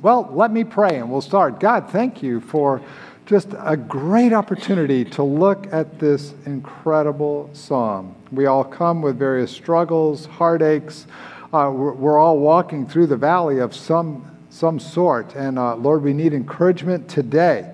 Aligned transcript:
Well, 0.02 0.30
let 0.32 0.52
me 0.52 0.64
pray 0.64 0.98
and 0.98 1.12
we'll 1.12 1.22
start. 1.22 1.60
God, 1.60 1.90
thank 1.90 2.24
you 2.24 2.40
for 2.40 2.82
just 3.26 3.50
a 3.60 3.78
great 3.78 4.34
opportunity 4.34 5.06
to 5.06 5.24
look 5.24 5.72
at 5.72 6.00
this 6.00 6.34
incredible 6.46 7.50
psalm. 7.54 8.16
We 8.32 8.46
all 8.46 8.66
come 8.66 9.02
with 9.02 9.18
various 9.18 9.52
struggles, 9.52 10.26
heartaches. 10.26 11.08
Uh, 11.54 11.72
we're, 11.74 11.94
we're 11.94 12.20
all 12.20 12.38
walking 12.40 12.86
through 12.86 13.08
the 13.08 13.16
valley 13.16 13.60
of 13.60 13.74
some 13.74 14.33
some 14.54 14.80
sort. 14.80 15.36
And 15.36 15.58
uh, 15.58 15.76
Lord, 15.76 16.04
we 16.04 16.14
need 16.14 16.34
encouragement 16.34 17.10
today. 17.10 17.74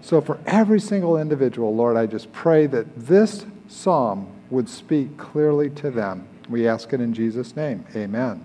So, 0.00 0.20
for 0.20 0.38
every 0.46 0.78
single 0.78 1.16
individual, 1.16 1.74
Lord, 1.74 1.96
I 1.96 2.06
just 2.06 2.32
pray 2.32 2.66
that 2.66 2.86
this 2.96 3.46
psalm 3.66 4.28
would 4.50 4.68
speak 4.68 5.16
clearly 5.16 5.70
to 5.70 5.90
them. 5.90 6.28
We 6.48 6.68
ask 6.68 6.92
it 6.92 7.00
in 7.00 7.12
Jesus' 7.12 7.56
name. 7.56 7.84
Amen. 7.96 8.44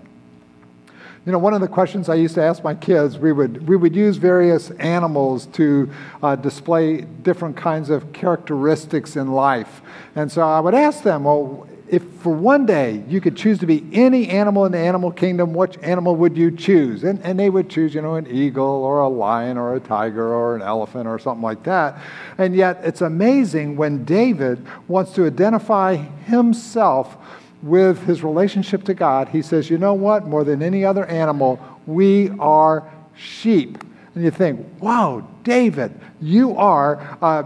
You 1.24 1.32
know, 1.32 1.38
one 1.38 1.54
of 1.54 1.62
the 1.62 1.68
questions 1.68 2.08
I 2.10 2.16
used 2.16 2.34
to 2.34 2.42
ask 2.42 2.62
my 2.62 2.74
kids, 2.74 3.18
we 3.18 3.32
would, 3.32 3.66
we 3.66 3.76
would 3.76 3.96
use 3.96 4.18
various 4.18 4.70
animals 4.72 5.46
to 5.52 5.90
uh, 6.22 6.36
display 6.36 7.02
different 7.02 7.56
kinds 7.56 7.88
of 7.88 8.12
characteristics 8.12 9.16
in 9.16 9.32
life. 9.32 9.80
And 10.14 10.30
so 10.30 10.42
I 10.42 10.60
would 10.60 10.74
ask 10.74 11.02
them, 11.02 11.24
well, 11.24 11.66
if 11.88 12.02
for 12.20 12.32
one 12.32 12.64
day 12.64 13.04
you 13.08 13.20
could 13.20 13.36
choose 13.36 13.58
to 13.58 13.66
be 13.66 13.86
any 13.92 14.28
animal 14.28 14.64
in 14.64 14.72
the 14.72 14.78
animal 14.78 15.10
kingdom, 15.10 15.52
which 15.52 15.76
animal 15.82 16.16
would 16.16 16.36
you 16.36 16.50
choose? 16.50 17.04
And, 17.04 17.20
and 17.22 17.38
they 17.38 17.50
would 17.50 17.68
choose, 17.68 17.94
you 17.94 18.00
know, 18.00 18.14
an 18.14 18.26
eagle 18.26 18.64
or 18.64 19.00
a 19.00 19.08
lion 19.08 19.58
or 19.58 19.74
a 19.74 19.80
tiger 19.80 20.32
or 20.32 20.56
an 20.56 20.62
elephant 20.62 21.06
or 21.06 21.18
something 21.18 21.42
like 21.42 21.62
that. 21.64 22.00
And 22.38 22.56
yet 22.56 22.80
it's 22.82 23.02
amazing 23.02 23.76
when 23.76 24.04
David 24.04 24.64
wants 24.88 25.12
to 25.14 25.26
identify 25.26 25.96
himself 25.96 27.16
with 27.62 28.04
his 28.04 28.22
relationship 28.22 28.84
to 28.84 28.94
God, 28.94 29.28
he 29.28 29.40
says, 29.40 29.70
you 29.70 29.78
know 29.78 29.94
what? 29.94 30.26
More 30.26 30.44
than 30.44 30.62
any 30.62 30.84
other 30.84 31.06
animal, 31.06 31.58
we 31.86 32.30
are 32.38 32.90
sheep. 33.16 33.82
And 34.14 34.22
you 34.22 34.30
think, 34.30 34.64
wow, 34.80 35.26
David, 35.42 35.98
you 36.20 36.56
are 36.56 37.16
uh, 37.22 37.44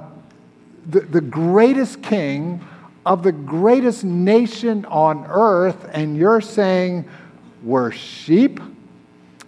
the, 0.87 1.01
the 1.01 1.21
greatest 1.21 2.03
king 2.03 2.67
of 3.09 3.23
the 3.23 3.33
greatest 3.33 4.05
nation 4.05 4.85
on 4.85 5.25
earth, 5.31 5.89
and 5.95 6.15
you're 6.15 6.43
saying 6.43 7.09
we're 7.63 7.91
sheep? 7.91 8.61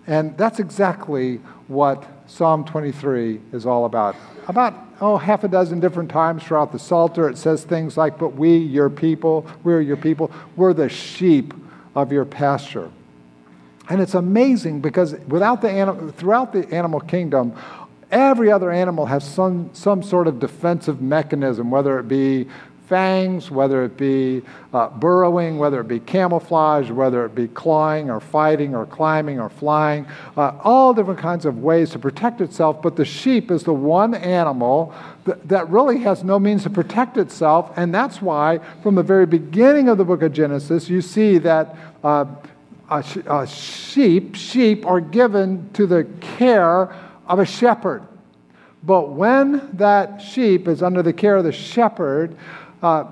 And 0.06 0.36
that's 0.38 0.58
exactly 0.58 1.36
what 1.68 2.06
Psalm 2.26 2.64
23 2.64 3.38
is 3.52 3.66
all 3.66 3.84
about. 3.84 4.16
About, 4.48 4.74
oh, 5.02 5.18
half 5.18 5.44
a 5.44 5.48
dozen 5.48 5.78
different 5.78 6.10
times 6.10 6.42
throughout 6.42 6.72
the 6.72 6.78
Psalter, 6.78 7.28
it 7.28 7.36
says 7.36 7.62
things 7.62 7.98
like, 7.98 8.18
But 8.18 8.30
we, 8.30 8.56
your 8.56 8.88
people, 8.88 9.46
we're 9.62 9.82
your 9.82 9.98
people, 9.98 10.32
we're 10.56 10.72
the 10.72 10.88
sheep 10.88 11.52
of 11.94 12.10
your 12.10 12.24
pasture. 12.24 12.90
And 13.90 14.00
it's 14.00 14.14
amazing 14.14 14.80
because 14.80 15.12
without 15.28 15.60
the 15.60 15.70
anim- 15.70 16.12
throughout 16.12 16.54
the 16.54 16.66
animal 16.72 17.00
kingdom, 17.00 17.54
every 18.10 18.50
other 18.50 18.70
animal 18.70 19.06
has 19.06 19.24
some, 19.24 19.70
some 19.72 20.02
sort 20.02 20.26
of 20.26 20.38
defensive 20.40 21.02
mechanism, 21.02 21.70
whether 21.70 21.98
it 21.98 22.08
be 22.08 22.48
fangs, 22.90 23.52
whether 23.52 23.84
it 23.84 23.96
be 23.96 24.42
uh, 24.74 24.88
burrowing, 24.88 25.58
whether 25.58 25.80
it 25.80 25.86
be 25.86 26.00
camouflage, 26.00 26.90
whether 26.90 27.24
it 27.24 27.36
be 27.36 27.46
clawing 27.46 28.10
or 28.10 28.18
fighting 28.18 28.74
or 28.74 28.84
climbing 28.84 29.38
or 29.38 29.48
flying, 29.48 30.04
uh, 30.36 30.52
all 30.64 30.92
different 30.92 31.20
kinds 31.20 31.46
of 31.46 31.62
ways 31.62 31.90
to 31.90 32.00
protect 32.00 32.40
itself. 32.40 32.82
But 32.82 32.96
the 32.96 33.04
sheep 33.04 33.52
is 33.52 33.62
the 33.62 33.72
one 33.72 34.12
animal 34.12 34.92
that, 35.24 35.48
that 35.48 35.70
really 35.70 35.98
has 36.00 36.24
no 36.24 36.40
means 36.40 36.64
to 36.64 36.70
protect 36.70 37.16
itself. 37.16 37.72
And 37.76 37.94
that's 37.94 38.20
why, 38.20 38.58
from 38.82 38.96
the 38.96 39.04
very 39.04 39.24
beginning 39.24 39.88
of 39.88 39.96
the 39.96 40.04
book 40.04 40.22
of 40.22 40.32
Genesis, 40.32 40.90
you 40.90 41.00
see 41.00 41.38
that. 41.38 41.76
Uh, 42.02 42.26
sheep, 43.46 44.34
sheep 44.34 44.84
are 44.84 45.00
given 45.00 45.70
to 45.72 45.86
the 45.86 46.02
care 46.20 46.92
of 47.28 47.38
a 47.38 47.46
shepherd. 47.46 48.02
But 48.82 49.10
when 49.10 49.70
that 49.74 50.20
sheep 50.20 50.66
is 50.66 50.82
under 50.82 51.02
the 51.02 51.12
care 51.12 51.36
of 51.36 51.44
the 51.44 51.52
shepherd, 51.52 52.36
uh, 52.82 53.04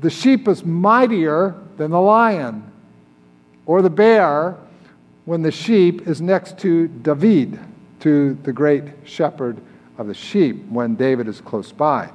the 0.00 0.10
sheep 0.10 0.46
is 0.48 0.64
mightier 0.64 1.54
than 1.76 1.90
the 1.90 2.00
lion 2.00 2.70
or 3.66 3.82
the 3.82 3.90
bear 3.90 4.56
when 5.24 5.42
the 5.42 5.50
sheep 5.50 6.06
is 6.06 6.20
next 6.20 6.58
to 6.58 6.88
David, 6.88 7.58
to 8.00 8.34
the 8.42 8.52
great 8.52 8.84
shepherd 9.04 9.60
of 9.98 10.06
the 10.06 10.14
sheep, 10.14 10.64
when 10.68 10.94
David 10.94 11.28
is 11.28 11.40
close 11.40 11.72
by. 11.72 12.10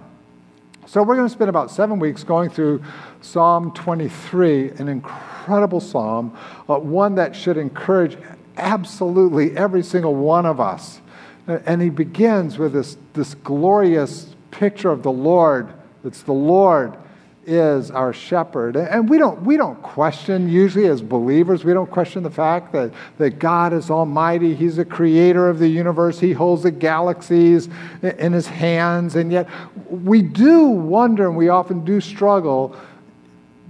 So 0.85 1.01
we're 1.03 1.15
going 1.15 1.27
to 1.27 1.33
spend 1.33 1.49
about 1.49 1.71
seven 1.71 1.99
weeks 1.99 2.23
going 2.23 2.49
through 2.49 2.83
Psalm 3.21 3.71
23, 3.73 4.71
an 4.71 4.87
incredible 4.87 5.79
psalm, 5.79 6.35
uh, 6.67 6.77
one 6.77 7.15
that 7.15 7.35
should 7.35 7.57
encourage 7.57 8.17
absolutely 8.57 9.55
every 9.55 9.83
single 9.83 10.15
one 10.15 10.45
of 10.45 10.59
us. 10.59 10.99
And 11.47 11.81
he 11.81 11.89
begins 11.89 12.57
with 12.57 12.73
this, 12.73 12.97
this 13.13 13.35
glorious 13.35 14.35
picture 14.51 14.91
of 14.91 15.03
the 15.03 15.11
Lord 15.11 15.73
it's 16.03 16.23
the 16.23 16.33
Lord 16.33 16.97
is 17.45 17.91
our 17.91 18.13
shepherd. 18.13 18.75
And 18.77 19.09
we 19.09 19.17
don't, 19.17 19.41
we 19.43 19.57
don't 19.57 19.81
question, 19.81 20.49
usually 20.49 20.87
as 20.87 21.01
believers, 21.01 21.63
we 21.63 21.73
don't 21.73 21.89
question 21.89 22.23
the 22.23 22.31
fact 22.31 22.71
that, 22.73 22.93
that 23.17 23.39
God 23.39 23.73
is 23.73 23.89
almighty. 23.89 24.55
He's 24.55 24.77
the 24.77 24.85
creator 24.85 25.49
of 25.49 25.59
the 25.59 25.67
universe. 25.67 26.19
He 26.19 26.33
holds 26.33 26.63
the 26.63 26.71
galaxies 26.71 27.69
in 28.01 28.33
his 28.33 28.47
hands. 28.47 29.15
And 29.15 29.31
yet 29.31 29.49
we 29.89 30.21
do 30.21 30.63
wonder 30.67 31.27
and 31.27 31.35
we 31.35 31.49
often 31.49 31.83
do 31.83 31.99
struggle. 31.99 32.75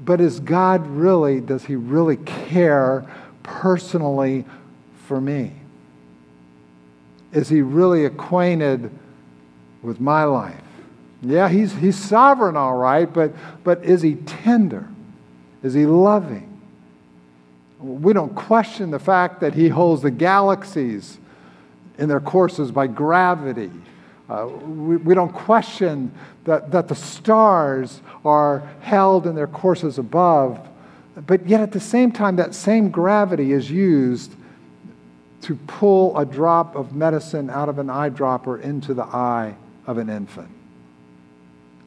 But 0.05 0.21
is 0.21 0.39
God 0.39 0.85
really, 0.87 1.39
does 1.41 1.65
he 1.65 1.75
really 1.75 2.17
care 2.17 3.05
personally 3.41 4.45
for 5.07 5.19
me? 5.19 5.53
Is 7.31 7.49
he 7.49 7.61
really 7.61 8.05
acquainted 8.05 8.91
with 9.81 9.99
my 9.99 10.25
life? 10.25 10.62
Yeah, 11.23 11.47
he's, 11.47 11.73
he's 11.73 11.97
sovereign, 11.97 12.57
all 12.57 12.75
right, 12.75 13.11
but, 13.11 13.33
but 13.63 13.83
is 13.85 14.01
he 14.01 14.15
tender? 14.15 14.87
Is 15.63 15.73
he 15.73 15.85
loving? 15.85 16.49
We 17.79 18.11
don't 18.11 18.35
question 18.35 18.91
the 18.91 18.99
fact 18.99 19.39
that 19.39 19.53
he 19.53 19.69
holds 19.69 20.01
the 20.01 20.11
galaxies 20.11 21.17
in 21.97 22.09
their 22.09 22.19
courses 22.19 22.71
by 22.71 22.87
gravity. 22.87 23.71
Uh, 24.29 24.47
we, 24.47 24.97
we 24.97 25.15
don't 25.15 25.31
question 25.31 26.11
that, 26.43 26.71
that 26.71 26.89
the 26.89 26.95
stars 26.95 28.01
are 28.25 28.59
held 28.81 29.25
in 29.25 29.35
their 29.35 29.47
courses 29.47 29.97
above, 29.97 30.59
but 31.25 31.47
yet 31.47 31.61
at 31.61 31.71
the 31.71 31.79
same 31.79 32.11
time, 32.11 32.35
that 32.35 32.53
same 32.53 32.89
gravity 32.89 33.53
is 33.53 33.71
used 33.71 34.33
to 35.41 35.55
pull 35.67 36.17
a 36.17 36.25
drop 36.25 36.75
of 36.75 36.95
medicine 36.95 37.49
out 37.49 37.69
of 37.69 37.79
an 37.79 37.87
eyedropper 37.87 38.61
into 38.61 38.93
the 38.93 39.03
eye 39.03 39.55
of 39.87 39.97
an 39.97 40.09
infant. 40.09 40.49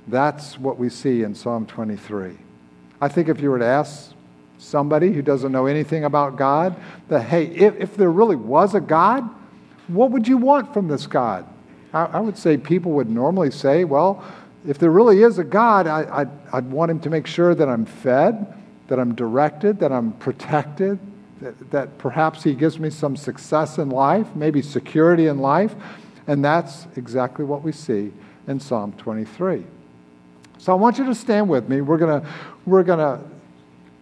That's 0.07 0.59
what 0.59 0.79
we 0.79 0.89
see 0.89 1.23
in 1.23 1.35
Psalm 1.35 1.67
23. 1.67 2.37
I 3.01 3.09
think 3.09 3.29
if 3.29 3.41
you 3.41 3.51
were 3.51 3.59
to 3.59 3.67
ask 3.67 4.13
somebody 4.59 5.13
who 5.13 5.23
doesn't 5.23 5.53
know 5.53 5.67
anything 5.67 6.05
about 6.05 6.37
God, 6.37 6.77
that, 7.09 7.23
hey, 7.23 7.47
if, 7.47 7.75
if 7.77 7.97
there 7.97 8.11
really 8.11 8.37
was 8.37 8.75
a 8.75 8.81
God, 8.81 9.29
what 9.89 10.11
would 10.11 10.27
you 10.27 10.37
want 10.37 10.73
from 10.73 10.89
this 10.89 11.07
God? 11.07 11.47
I, 11.93 12.05
I 12.07 12.21
would 12.21 12.39
say 12.39 12.57
people 12.57 12.93
would 12.93 13.11
normally 13.11 13.51
say, 13.51 13.85
well, 13.85 14.25
if 14.67 14.79
there 14.79 14.91
really 14.91 15.23
is 15.23 15.39
a 15.39 15.45
God, 15.45 15.87
I, 15.87 16.21
I'd, 16.21 16.31
I'd 16.53 16.71
want 16.71 16.91
him 16.91 17.01
to 17.01 17.11
make 17.11 17.27
sure 17.27 17.55
that 17.55 17.69
I'm 17.69 17.85
fed, 17.85 18.55
that 18.89 18.99
I'm 18.99 19.15
directed, 19.15 19.79
that 19.81 19.93
I'm 19.93 20.13
protected, 20.13 20.99
that, 21.41 21.71
that 21.71 21.99
perhaps 21.99 22.43
he 22.43 22.55
gives 22.55 22.79
me 22.79 22.91
some 22.91 23.17
success 23.17 23.79
in 23.79 23.91
life, 23.91 24.35
maybe 24.35 24.63
security 24.63 25.27
in 25.27 25.39
life. 25.39 25.75
And 26.27 26.45
that's 26.45 26.87
exactly 26.97 27.45
what 27.45 27.63
we 27.63 27.73
see 27.73 28.13
in 28.49 28.59
Psalm 28.59 28.93
23. 28.95 29.65
So 30.59 30.73
I 30.73 30.75
want 30.75 30.99
you 30.99 31.05
to 31.07 31.15
stand 31.15 31.49
with 31.49 31.69
me. 31.69 31.81
We're 31.81 31.99
going 31.99 32.27
we're 32.65 32.83
to 32.83 33.21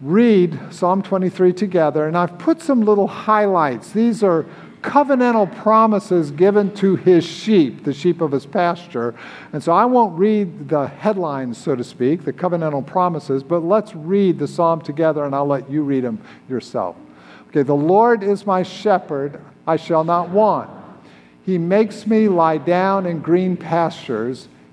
read 0.01 0.59
Psalm 0.71 1.01
23 1.01 1.53
together, 1.53 2.07
and 2.07 2.17
I've 2.17 2.37
put 2.37 2.61
some 2.61 2.81
little 2.81 3.07
highlights. 3.07 3.91
These 3.91 4.23
are 4.23 4.45
covenantal 4.85 5.53
promises 5.63 6.29
given 6.29 6.73
to 6.75 6.95
his 6.95 7.25
sheep, 7.25 7.83
the 7.83 7.93
sheep 7.93 8.21
of 8.21 8.31
his 8.31 8.45
pasture. 8.45 9.15
And 9.51 9.63
so 9.63 9.71
I 9.71 9.85
won't 9.85 10.17
read 10.17 10.69
the 10.69 10.87
headlines, 10.87 11.57
so 11.57 11.75
to 11.75 11.83
speak, 11.83 12.23
the 12.23 12.33
covenantal 12.33 12.85
promises, 12.85 13.41
but 13.41 13.59
let's 13.59 13.95
read 13.95 14.37
the 14.37 14.47
psalm 14.47 14.81
together 14.81 15.25
and 15.25 15.33
I'll 15.33 15.47
let 15.47 15.69
you 15.71 15.81
read 15.81 16.03
them 16.03 16.21
yourself. 16.47 16.95
Okay, 17.47 17.63
the 17.63 17.73
Lord 17.73 18.21
is 18.21 18.45
my 18.45 18.61
shepherd, 18.61 19.41
I 19.65 19.75
shall 19.75 20.03
not 20.03 20.29
want. 20.29 20.69
He 21.43 21.57
makes 21.57 22.05
me 22.05 22.27
lie 22.27 22.57
down 22.57 23.07
in 23.07 23.21
green 23.21 23.57
pastures. 23.57 24.49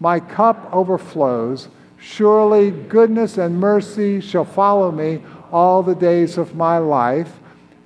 my 0.00 0.20
cup 0.20 0.68
overflows. 0.72 1.68
Surely 1.98 2.70
goodness 2.70 3.38
and 3.38 3.58
mercy 3.58 4.20
shall 4.20 4.44
follow 4.44 4.90
me 4.90 5.22
all 5.50 5.82
the 5.82 5.94
days 5.94 6.36
of 6.36 6.54
my 6.54 6.78
life, 6.78 7.32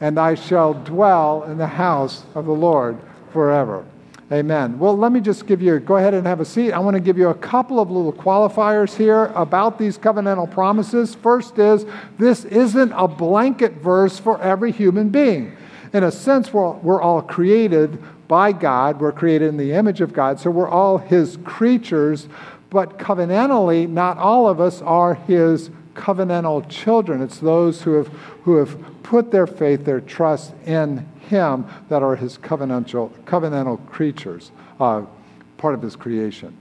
and 0.00 0.18
I 0.18 0.34
shall 0.34 0.74
dwell 0.74 1.44
in 1.44 1.58
the 1.58 1.66
house 1.66 2.24
of 2.34 2.46
the 2.46 2.52
Lord 2.52 2.98
forever. 3.32 3.84
Amen. 4.30 4.78
Well, 4.78 4.96
let 4.96 5.10
me 5.12 5.20
just 5.20 5.46
give 5.46 5.62
you, 5.62 5.78
go 5.78 5.96
ahead 5.96 6.12
and 6.12 6.26
have 6.26 6.40
a 6.40 6.44
seat. 6.44 6.72
I 6.72 6.78
want 6.80 6.94
to 6.94 7.00
give 7.00 7.16
you 7.16 7.28
a 7.28 7.34
couple 7.34 7.80
of 7.80 7.90
little 7.90 8.12
qualifiers 8.12 8.94
here 8.94 9.26
about 9.34 9.78
these 9.78 9.96
covenantal 9.96 10.50
promises. 10.50 11.14
First 11.14 11.58
is, 11.58 11.86
this 12.18 12.44
isn't 12.44 12.92
a 12.92 13.08
blanket 13.08 13.74
verse 13.74 14.18
for 14.18 14.38
every 14.42 14.70
human 14.70 15.08
being. 15.08 15.56
In 15.94 16.04
a 16.04 16.10
sense, 16.10 16.52
we're, 16.52 16.72
we're 16.72 17.00
all 17.00 17.22
created 17.22 18.02
by 18.28 18.52
God, 18.52 19.00
we're 19.00 19.12
created 19.12 19.48
in 19.48 19.56
the 19.56 19.72
image 19.72 20.00
of 20.00 20.12
God, 20.12 20.38
so 20.38 20.50
we're 20.50 20.68
all 20.68 20.98
His 20.98 21.38
creatures, 21.44 22.28
but 22.70 22.98
covenantally, 22.98 23.88
not 23.88 24.18
all 24.18 24.46
of 24.46 24.60
us 24.60 24.82
are 24.82 25.14
His 25.14 25.70
covenantal 25.94 26.68
children. 26.68 27.22
It's 27.22 27.38
those 27.38 27.82
who 27.82 27.94
have, 27.94 28.08
who 28.44 28.56
have 28.56 28.78
put 29.02 29.30
their 29.30 29.46
faith, 29.46 29.84
their 29.84 30.00
trust 30.00 30.52
in 30.66 31.08
Him 31.28 31.66
that 31.88 32.02
are 32.02 32.16
His 32.16 32.38
covenantal, 32.38 33.10
covenantal 33.24 33.84
creatures, 33.88 34.52
uh, 34.78 35.02
part 35.56 35.74
of 35.74 35.82
His 35.82 35.96
creation. 35.96 36.56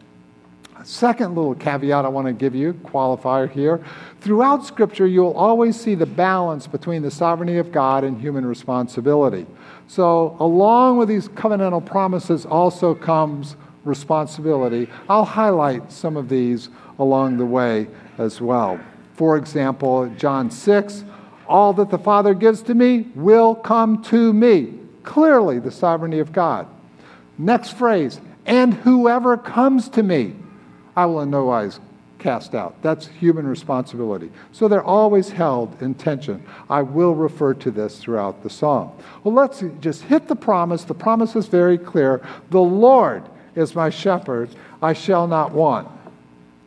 Second 0.87 1.35
little 1.35 1.53
caveat 1.53 2.05
I 2.05 2.07
want 2.07 2.27
to 2.27 2.33
give 2.33 2.55
you, 2.55 2.71
qualifier 2.71 3.51
here. 3.51 3.83
Throughout 4.21 4.65
Scripture, 4.65 5.05
you'll 5.05 5.33
always 5.33 5.77
see 5.77 5.95
the 5.95 6.05
balance 6.05 6.65
between 6.65 7.01
the 7.01 7.11
sovereignty 7.11 7.57
of 7.57 7.73
God 7.73 8.05
and 8.05 8.17
human 8.21 8.45
responsibility. 8.45 9.45
So, 9.89 10.37
along 10.39 10.97
with 10.97 11.09
these 11.09 11.27
covenantal 11.27 11.85
promises, 11.85 12.45
also 12.45 12.95
comes 12.95 13.57
responsibility. 13.83 14.87
I'll 15.09 15.25
highlight 15.25 15.91
some 15.91 16.15
of 16.15 16.29
these 16.29 16.69
along 16.99 17.35
the 17.35 17.45
way 17.45 17.87
as 18.17 18.39
well. 18.39 18.79
For 19.15 19.35
example, 19.35 20.09
John 20.17 20.49
6, 20.49 21.03
all 21.49 21.73
that 21.73 21.89
the 21.89 21.99
Father 21.99 22.33
gives 22.33 22.61
to 22.61 22.73
me 22.73 23.11
will 23.13 23.55
come 23.55 24.01
to 24.03 24.31
me. 24.31 24.73
Clearly, 25.03 25.59
the 25.59 25.69
sovereignty 25.69 26.19
of 26.19 26.31
God. 26.31 26.65
Next 27.37 27.71
phrase, 27.71 28.21
and 28.45 28.73
whoever 28.73 29.35
comes 29.35 29.89
to 29.89 30.01
me, 30.01 30.33
I 30.97 31.05
will 31.05 31.21
in 31.21 31.29
no 31.29 31.45
wise 31.45 31.79
cast 32.17 32.55
out. 32.55 32.75
That's 32.81 33.07
human 33.07 33.47
responsibility. 33.47 34.31
So 34.51 34.67
they're 34.67 34.83
always 34.83 35.29
held 35.29 35.79
in 35.81 35.93
tension. 35.93 36.43
I 36.69 36.81
will 36.81 37.13
refer 37.13 37.53
to 37.53 37.69
this 37.69 37.99
throughout 37.99 38.41
the 38.41 38.49
psalm. 38.49 38.91
Well, 39.23 39.35
let's 39.35 39.63
just 39.79 40.01
hit 40.01 40.27
the 40.27 40.35
promise. 40.35 40.83
The 40.83 40.95
promise 40.95 41.35
is 41.35 41.45
very 41.45 41.77
clear. 41.77 42.27
The 42.49 42.59
Lord 42.59 43.23
is 43.55 43.75
my 43.75 43.91
shepherd, 43.91 44.49
I 44.81 44.93
shall 44.93 45.27
not 45.27 45.51
want. 45.51 45.87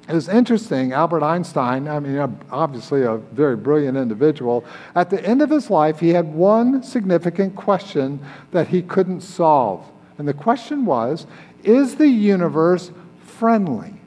It's 0.08 0.28
interesting, 0.28 0.92
Albert 0.92 1.22
Einstein, 1.22 1.86
I 1.86 2.00
mean, 2.00 2.18
obviously 2.50 3.02
a 3.02 3.16
very 3.16 3.56
brilliant 3.56 3.96
individual, 3.96 4.64
at 4.96 5.08
the 5.08 5.24
end 5.24 5.40
of 5.40 5.50
his 5.50 5.70
life, 5.70 6.00
he 6.00 6.08
had 6.08 6.32
one 6.32 6.82
significant 6.82 7.54
question 7.54 8.18
that 8.50 8.68
he 8.68 8.82
couldn't 8.82 9.20
solve. 9.20 9.84
And 10.18 10.26
the 10.26 10.34
question 10.34 10.84
was 10.84 11.26
Is 11.62 11.96
the 11.96 12.08
universe 12.08 12.90
friendly? 13.20 13.99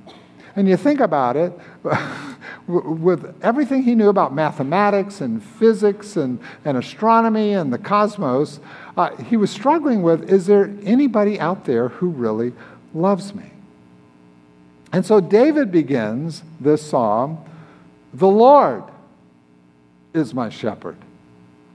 And 0.55 0.67
you 0.67 0.77
think 0.77 0.99
about 0.99 1.35
it, 1.35 1.53
with 2.67 3.35
everything 3.41 3.83
he 3.83 3.95
knew 3.95 4.09
about 4.09 4.33
mathematics 4.33 5.19
and 5.21 5.43
physics 5.43 6.15
and, 6.15 6.39
and 6.63 6.77
astronomy 6.77 7.53
and 7.53 7.73
the 7.73 7.77
cosmos, 7.77 8.59
uh, 8.95 9.15
he 9.17 9.35
was 9.35 9.49
struggling 9.51 10.01
with 10.01 10.31
is 10.31 10.45
there 10.45 10.73
anybody 10.83 11.39
out 11.39 11.65
there 11.65 11.89
who 11.89 12.09
really 12.09 12.53
loves 12.93 13.33
me? 13.33 13.49
And 14.91 15.05
so 15.05 15.19
David 15.19 15.71
begins 15.71 16.43
this 16.59 16.87
psalm 16.87 17.43
The 18.13 18.27
Lord 18.27 18.83
is 20.13 20.33
my 20.33 20.49
shepherd, 20.49 20.97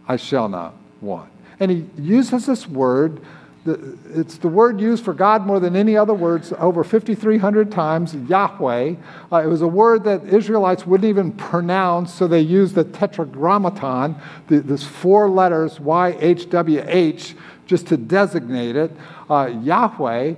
I 0.07 0.17
shall 0.17 0.49
not 0.49 0.75
want. 1.01 1.31
And 1.61 1.71
he 1.71 1.87
uses 1.99 2.47
this 2.47 2.69
word, 2.69 3.21
it's 3.69 4.38
the 4.38 4.49
word 4.49 4.81
used 4.81 5.05
for 5.05 5.12
God 5.12 5.47
more 5.47 5.61
than 5.61 5.76
any 5.76 5.97
other 5.97 6.15
words, 6.15 6.53
over 6.59 6.85
5,300 6.85 7.70
times, 7.70 8.15
Yahweh. 8.15 8.94
Uh, 9.32 9.37
it 9.37 9.47
was 9.47 9.62
a 9.62 9.69
word 9.69 10.05
that 10.05 10.25
Israelites 10.25 10.87
wouldn't 10.87 11.09
even 11.09 11.32
pronounce, 11.32 12.12
so 12.12 12.26
they 12.26 12.41
used 12.41 12.75
the 12.75 12.85
tetragrammaton, 12.85 14.17
the, 14.49 14.61
this 14.61 14.85
four 14.85 15.29
letters, 15.29 15.79
YHWH, 15.79 17.35
just 17.67 17.87
to 17.88 17.97
designate 17.97 18.76
it. 18.76 18.91
Uh, 19.29 19.47
Yahweh, 19.62 20.35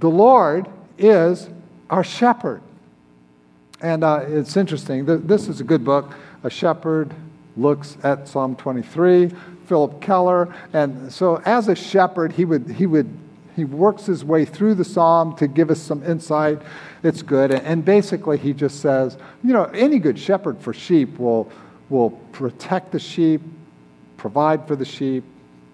the 0.00 0.10
Lord, 0.10 0.68
is 0.98 1.48
our 1.90 2.04
shepherd. 2.04 2.62
And 3.80 4.02
uh, 4.02 4.24
it's 4.26 4.56
interesting. 4.56 5.04
This 5.26 5.48
is 5.48 5.60
a 5.60 5.64
good 5.64 5.84
book. 5.84 6.14
A 6.42 6.50
shepherd 6.50 7.12
looks 7.56 7.96
at 8.02 8.28
Psalm 8.28 8.56
23, 8.56 9.30
Phillip 9.66 10.00
Keller. 10.00 10.54
And 10.72 11.12
so, 11.12 11.36
as 11.44 11.68
a 11.68 11.74
shepherd, 11.74 12.32
he 12.32 12.44
would, 12.44 12.70
he 12.70 12.86
would 12.86 13.08
he 13.56 13.64
works 13.64 14.06
his 14.06 14.24
way 14.24 14.44
through 14.44 14.74
the 14.74 14.84
psalm 14.84 15.36
to 15.36 15.46
give 15.46 15.70
us 15.70 15.80
some 15.80 16.02
insight. 16.02 16.60
It's 17.02 17.22
good. 17.22 17.52
And 17.52 17.84
basically, 17.84 18.36
he 18.36 18.52
just 18.52 18.80
says, 18.80 19.16
you 19.44 19.52
know, 19.52 19.64
any 19.66 19.98
good 19.98 20.18
shepherd 20.18 20.58
for 20.58 20.72
sheep 20.72 21.18
will, 21.18 21.50
will 21.88 22.10
protect 22.32 22.90
the 22.90 22.98
sheep, 22.98 23.40
provide 24.16 24.66
for 24.66 24.74
the 24.74 24.84
sheep, 24.84 25.22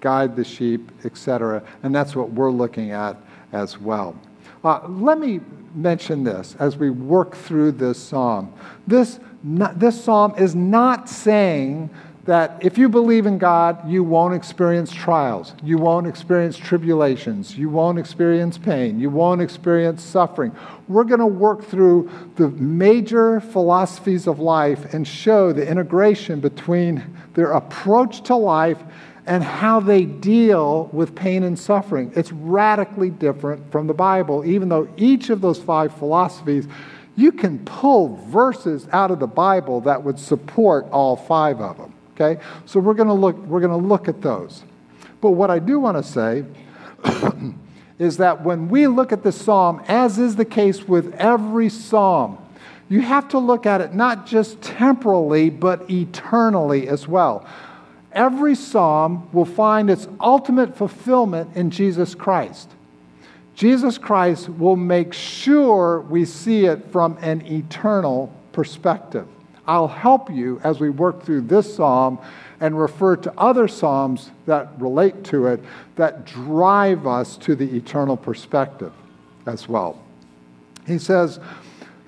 guide 0.01 0.37
the 0.37 0.45
sheep, 0.45 0.91
etc. 1.05 1.63
And 1.83 1.95
that's 1.95 2.15
what 2.15 2.31
we're 2.31 2.51
looking 2.51 2.91
at 2.91 3.17
as 3.53 3.79
well. 3.79 4.15
Uh, 4.63 4.87
let 4.89 5.19
me 5.19 5.41
mention 5.75 6.23
this 6.23 6.57
as 6.59 6.77
we 6.77 6.91
work 6.91 7.35
through 7.35 7.73
this 7.73 7.99
psalm. 7.99 8.53
This, 8.87 9.21
not, 9.43 9.79
this 9.79 10.03
psalm 10.03 10.35
is 10.37 10.55
not 10.55 11.09
saying 11.09 11.89
that 12.31 12.57
if 12.61 12.79
you 12.79 12.89
believe 12.89 13.27
in 13.27 13.39
God, 13.39 13.91
you 13.91 14.05
won't 14.05 14.35
experience 14.35 14.93
trials, 14.93 15.53
you 15.65 15.79
won't 15.79 16.07
experience 16.07 16.57
tribulations, 16.57 17.59
you 17.59 17.69
won't 17.69 17.99
experience 17.99 18.57
pain, 18.57 19.01
you 19.01 19.11
won't 19.11 19.43
experience 19.43 20.01
suffering. 20.01 20.55
We're 20.87 21.03
going 21.03 21.19
to 21.19 21.27
work 21.27 21.65
through 21.65 22.09
the 22.37 22.49
major 22.51 23.41
philosophies 23.41 24.29
of 24.29 24.39
life 24.39 24.95
and 24.95 25.09
show 25.09 25.53
the 25.53 25.69
integration 25.69 26.39
between 26.39 27.03
their 27.35 27.51
approach 27.51 28.23
to 28.29 28.37
life 28.37 28.79
and 29.27 29.43
how 29.43 29.81
they 29.81 30.05
deal 30.05 30.89
with 30.93 31.17
pain 31.17 31.43
and 31.43 31.59
suffering. 31.59 32.13
It's 32.15 32.31
radically 32.31 33.11
different 33.11 33.73
from 33.73 33.89
the 33.89 33.95
Bible, 33.95 34.45
even 34.45 34.69
though 34.69 34.89
each 34.97 35.31
of 35.31 35.41
those 35.41 35.61
five 35.61 35.93
philosophies, 35.97 36.69
you 37.17 37.33
can 37.33 37.59
pull 37.65 38.15
verses 38.29 38.87
out 38.93 39.11
of 39.11 39.19
the 39.19 39.27
Bible 39.27 39.81
that 39.81 40.05
would 40.05 40.21
support 40.21 40.87
all 40.93 41.17
five 41.17 41.61
of 41.61 41.77
them. 41.77 41.90
Okay? 42.21 42.43
So 42.67 42.81
we're 42.81 42.95
going 42.95 43.09
to 43.09 43.15
look, 43.15 43.37
we're 43.47 43.61
going 43.61 43.81
to 43.81 43.89
look 43.89 44.09
at 44.09 44.21
those. 44.21 44.63
But 45.21 45.31
what 45.31 45.51
I 45.51 45.59
do 45.59 45.81
want 45.81 45.97
to 45.97 46.03
say 46.03 46.45
is 47.99 48.17
that 48.19 48.43
when 48.45 48.69
we 48.69 48.87
look 48.87 49.13
at 49.13 49.23
the 49.23 49.33
psalm, 49.33 49.83
as 49.89 50.19
is 50.19 50.37
the 50.37 50.45
case 50.45 50.87
with 50.87 51.15
every 51.15 51.69
psalm, 51.69 52.39
you 52.89 53.01
have 53.03 53.29
to 53.29 53.39
look 53.39 53.67
at 53.67 53.81
it 53.81 53.95
not 53.95 54.27
just 54.27 54.61
temporally, 54.61 55.49
but 55.49 55.89
eternally 55.91 56.89
as 56.89 57.07
well 57.07 57.47
every 58.13 58.55
psalm 58.55 59.29
will 59.33 59.45
find 59.45 59.91
its 59.91 60.09
ultimate 60.21 60.77
fulfillment 60.77 61.57
in 61.57 61.71
Jesus 61.71 62.15
Christ. 62.15 62.71
Jesus 63.55 63.99
Christ 63.99 64.49
will 64.49 64.77
make 64.77 65.13
sure 65.13 66.01
we 66.01 66.25
see 66.25 66.65
it 66.65 66.91
from 66.91 67.19
an 67.21 67.47
eternal 67.47 68.33
perspective. 68.53 69.29
I'll 69.71 69.87
help 69.87 70.29
you 70.33 70.61
as 70.65 70.81
we 70.81 70.91
work 70.91 71.23
through 71.23 71.43
this 71.43 71.77
psalm 71.77 72.19
and 72.59 72.77
refer 72.77 73.15
to 73.15 73.33
other 73.39 73.69
psalms 73.69 74.33
that 74.47 74.69
relate 74.79 75.23
to 75.27 75.47
it 75.47 75.61
that 75.95 76.25
drive 76.25 77.07
us 77.07 77.37
to 77.37 77.55
the 77.55 77.77
eternal 77.77 78.17
perspective 78.17 78.93
as 79.47 79.69
well. 79.69 80.03
He 80.89 80.99
says, 80.99 81.39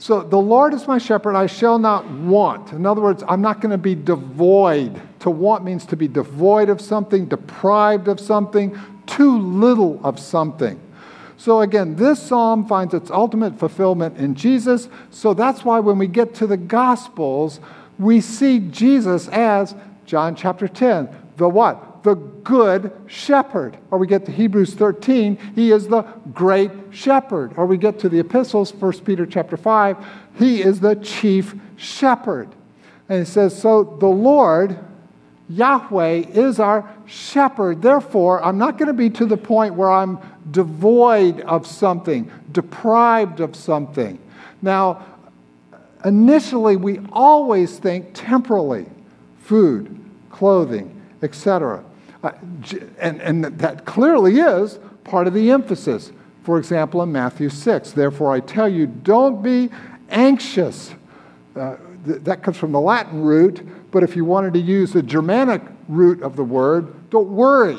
so 0.01 0.23
the 0.23 0.39
Lord 0.39 0.75
is 0.75 0.89
my 0.89 0.99
shepherd, 0.99 1.37
I 1.37 1.47
shall 1.47 1.79
not 1.79 2.11
want. 2.11 2.73
In 2.73 2.85
other 2.85 3.01
words, 3.01 3.23
I'm 3.29 3.41
not 3.41 3.61
going 3.61 3.71
to 3.71 3.79
be 3.79 3.95
devoid. 3.95 5.01
To 5.21 5.31
want 5.31 5.63
means 5.63 5.87
to 5.87 5.97
be 5.97 6.09
devoid 6.09 6.69
of 6.69 6.81
something, 6.81 7.27
deprived 7.27 8.09
of 8.09 8.19
something, 8.19 8.77
too 9.07 9.39
little 9.39 10.01
of 10.03 10.19
something. 10.19 10.81
So 11.43 11.61
again, 11.61 11.97
this 11.97 12.23
psalm 12.23 12.69
finds 12.69 12.95
its 12.95 13.11
ultimate 13.11 13.59
fulfillment 13.59 14.17
in 14.17 14.37
Jesus. 14.37 14.89
So 15.11 15.35
that's 15.35 15.65
why 15.65 15.81
when 15.81 15.99
we 15.99 16.07
get 16.07 16.37
to 16.37 16.47
the 16.47 16.57
Gospels, 16.57 17.59
we 17.99 18.21
see 18.21 18.61
Jesus 18.61 19.27
as 19.27 19.75
John 20.07 20.37
chapter 20.37 20.69
10, 20.69 21.09
the 21.39 21.49
what? 21.49 22.05
the 22.05 22.15
good 22.15 22.93
shepherd. 23.07 23.77
Or 23.91 23.99
we 23.99 24.07
get 24.07 24.27
to 24.27 24.33
Hebrews 24.33 24.75
13, 24.75 25.39
he 25.55 25.71
is 25.71 25.89
the 25.89 26.03
great 26.33 26.71
shepherd. 26.91 27.53
Or 27.57 27.67
we 27.67 27.77
get 27.77 27.99
to 28.01 28.09
the 28.09 28.19
epistles, 28.19 28.73
1 28.75 29.01
Peter 29.01 29.25
chapter 29.27 29.57
5, 29.57 29.97
he 30.37 30.63
is 30.63 30.81
the 30.81 30.97
chief 30.97 31.55
shepherd. 31.77 32.49
And 33.09 33.21
he 33.21 33.25
says, 33.25 33.61
So 33.61 33.85
the 33.85 34.09
Lord, 34.09 34.79
Yahweh, 35.49 36.25
is 36.35 36.59
our 36.59 36.93
shepherd. 37.07 37.83
Therefore, 37.83 38.43
I'm 38.43 38.59
not 38.59 38.79
going 38.79 38.89
to 38.89 38.95
be 38.95 39.11
to 39.11 39.27
the 39.27 39.37
point 39.37 39.75
where 39.75 39.91
I'm 39.91 40.19
devoid 40.51 41.41
of 41.43 41.67
something, 41.67 42.31
deprived 42.51 43.41
of 43.41 43.55
something. 43.55 44.19
Now, 44.61 45.05
initially, 46.05 46.77
we 46.77 47.01
always 47.13 47.79
think 47.79 48.11
temporally 48.15 48.87
food, 49.41 49.99
clothing, 50.31 51.01
etc. 51.23 51.85
Uh, 52.23 52.33
and, 52.99 53.21
and 53.21 53.45
that 53.45 53.85
clearly 53.85 54.41
is 54.41 54.79
part 55.05 55.27
of 55.27 55.35
the 55.35 55.51
emphasis. 55.51 56.13
For 56.45 56.59
example, 56.59 57.03
in 57.03 57.13
Matthew 57.13 57.49
6, 57.49 57.93
therefore 57.93 58.33
I 58.33 58.41
tell 58.41 58.69
you, 58.69 58.87
don't 58.87 59.43
be 59.43 59.71
anxious. 60.11 60.95
Uh, 61.55 61.77
th- 62.05 62.23
that 62.23 62.43
comes 62.43 62.57
from 62.57 62.73
the 62.73 62.81
Latin 62.81 63.23
root, 63.23 63.67
but 63.91 64.03
if 64.03 64.17
you 64.17 64.25
wanted 64.25 64.55
to 64.55 64.61
use 64.61 64.93
the 64.93 65.03
Germanic 65.03 65.63
root 65.89 66.23
of 66.23 66.37
the 66.37 66.45
word, 66.45 67.11
don't 67.11 67.29
worry. 67.29 67.79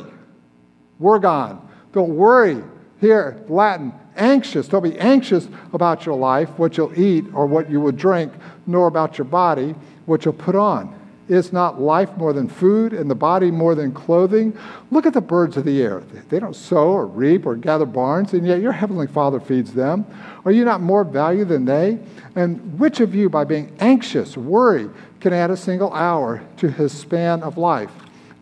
Worgon. 1.01 1.59
Don't 1.93 2.15
worry. 2.15 2.61
Here, 2.99 3.43
Latin, 3.47 3.93
anxious. 4.15 4.67
Don't 4.67 4.83
be 4.83 4.97
anxious 4.97 5.47
about 5.71 6.05
your 6.05 6.15
life, 6.15 6.49
what 6.57 6.77
you'll 6.77 6.97
eat 6.99 7.25
or 7.33 7.45
what 7.45 7.69
you 7.69 7.79
will 7.79 7.91
drink, 7.91 8.33
nor 8.67 8.87
about 8.87 9.17
your 9.17 9.25
body, 9.25 9.75
what 10.05 10.25
you'll 10.25 10.33
put 10.33 10.55
on. 10.55 10.99
Is 11.29 11.53
not 11.53 11.79
life 11.79 12.17
more 12.17 12.33
than 12.33 12.49
food 12.49 12.91
and 12.91 13.09
the 13.09 13.15
body 13.15 13.49
more 13.49 13.75
than 13.75 13.93
clothing? 13.93 14.57
Look 14.91 15.05
at 15.05 15.13
the 15.13 15.21
birds 15.21 15.55
of 15.55 15.63
the 15.63 15.81
air. 15.81 16.01
They 16.29 16.37
don't 16.37 16.55
sow 16.55 16.89
or 16.89 17.07
reap 17.07 17.45
or 17.45 17.55
gather 17.55 17.85
barns, 17.85 18.33
and 18.33 18.45
yet 18.45 18.59
your 18.59 18.73
heavenly 18.73 19.07
Father 19.07 19.39
feeds 19.39 19.73
them. 19.73 20.05
Are 20.43 20.51
you 20.51 20.65
not 20.65 20.81
more 20.81 21.05
value 21.05 21.45
than 21.45 21.63
they? 21.63 21.99
And 22.35 22.77
which 22.77 22.99
of 22.99 23.15
you, 23.15 23.29
by 23.29 23.45
being 23.45 23.73
anxious, 23.79 24.35
worry, 24.35 24.89
can 25.21 25.31
add 25.31 25.49
a 25.49 25.57
single 25.57 25.93
hour 25.93 26.43
to 26.57 26.69
his 26.69 26.91
span 26.91 27.41
of 27.41 27.57
life? 27.57 27.91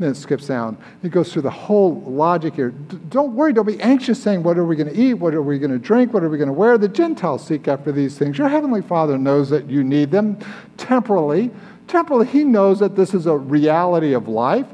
Then 0.01 0.11
it 0.11 0.15
skips 0.15 0.47
down. 0.47 0.77
It 1.03 1.09
goes 1.09 1.31
through 1.31 1.43
the 1.43 1.49
whole 1.49 2.01
logic 2.01 2.55
here. 2.55 2.69
don't 2.69 3.33
worry, 3.33 3.53
don't 3.53 3.67
be 3.67 3.81
anxious 3.81 4.21
saying, 4.21 4.43
What 4.43 4.57
are 4.57 4.65
we 4.65 4.75
going 4.75 4.93
to 4.93 4.99
eat? 4.99 5.15
What 5.15 5.33
are 5.33 5.41
we 5.41 5.59
going 5.59 5.71
to 5.71 5.79
drink? 5.79 6.13
What 6.13 6.23
are 6.23 6.29
we 6.29 6.37
going 6.37 6.47
to 6.47 6.53
wear? 6.53 6.77
The 6.77 6.87
Gentiles 6.87 7.45
seek 7.45 7.67
after 7.67 7.91
these 7.91 8.17
things. 8.17 8.37
Your 8.37 8.49
Heavenly 8.49 8.81
Father 8.81 9.17
knows 9.17 9.49
that 9.49 9.69
you 9.69 9.83
need 9.83 10.11
them 10.11 10.39
temporally 10.77 11.51
temporally, 11.91 12.25
he 12.25 12.43
knows 12.43 12.79
that 12.79 12.95
this 12.95 13.13
is 13.13 13.27
a 13.27 13.37
reality 13.37 14.13
of 14.13 14.27
life. 14.27 14.65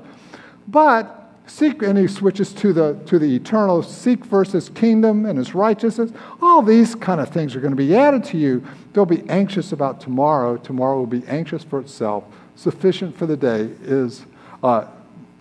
But 0.67 1.13
seek, 1.47 1.81
and 1.81 1.97
he 1.97 2.07
switches 2.07 2.53
to 2.53 2.71
the, 2.71 2.93
to 3.07 3.17
the 3.19 3.35
eternal 3.35 3.81
seek 3.83 4.23
first 4.23 4.51
his 4.53 4.69
kingdom 4.69 5.25
and 5.25 5.37
his 5.37 5.55
righteousness. 5.55 6.11
All 6.41 6.61
these 6.61 6.95
kind 6.95 7.19
of 7.19 7.29
things 7.29 7.55
are 7.55 7.59
going 7.59 7.71
to 7.71 7.77
be 7.77 7.95
added 7.95 8.23
to 8.25 8.37
you. 8.37 8.63
Don't 8.93 9.09
be 9.09 9.27
anxious 9.29 9.71
about 9.71 9.99
tomorrow. 9.99 10.57
Tomorrow 10.57 10.99
will 10.99 11.05
be 11.07 11.25
anxious 11.27 11.63
for 11.63 11.79
itself. 11.79 12.23
Sufficient 12.55 13.17
for 13.17 13.25
the 13.25 13.37
day 13.37 13.69
is, 13.81 14.25
uh, 14.63 14.85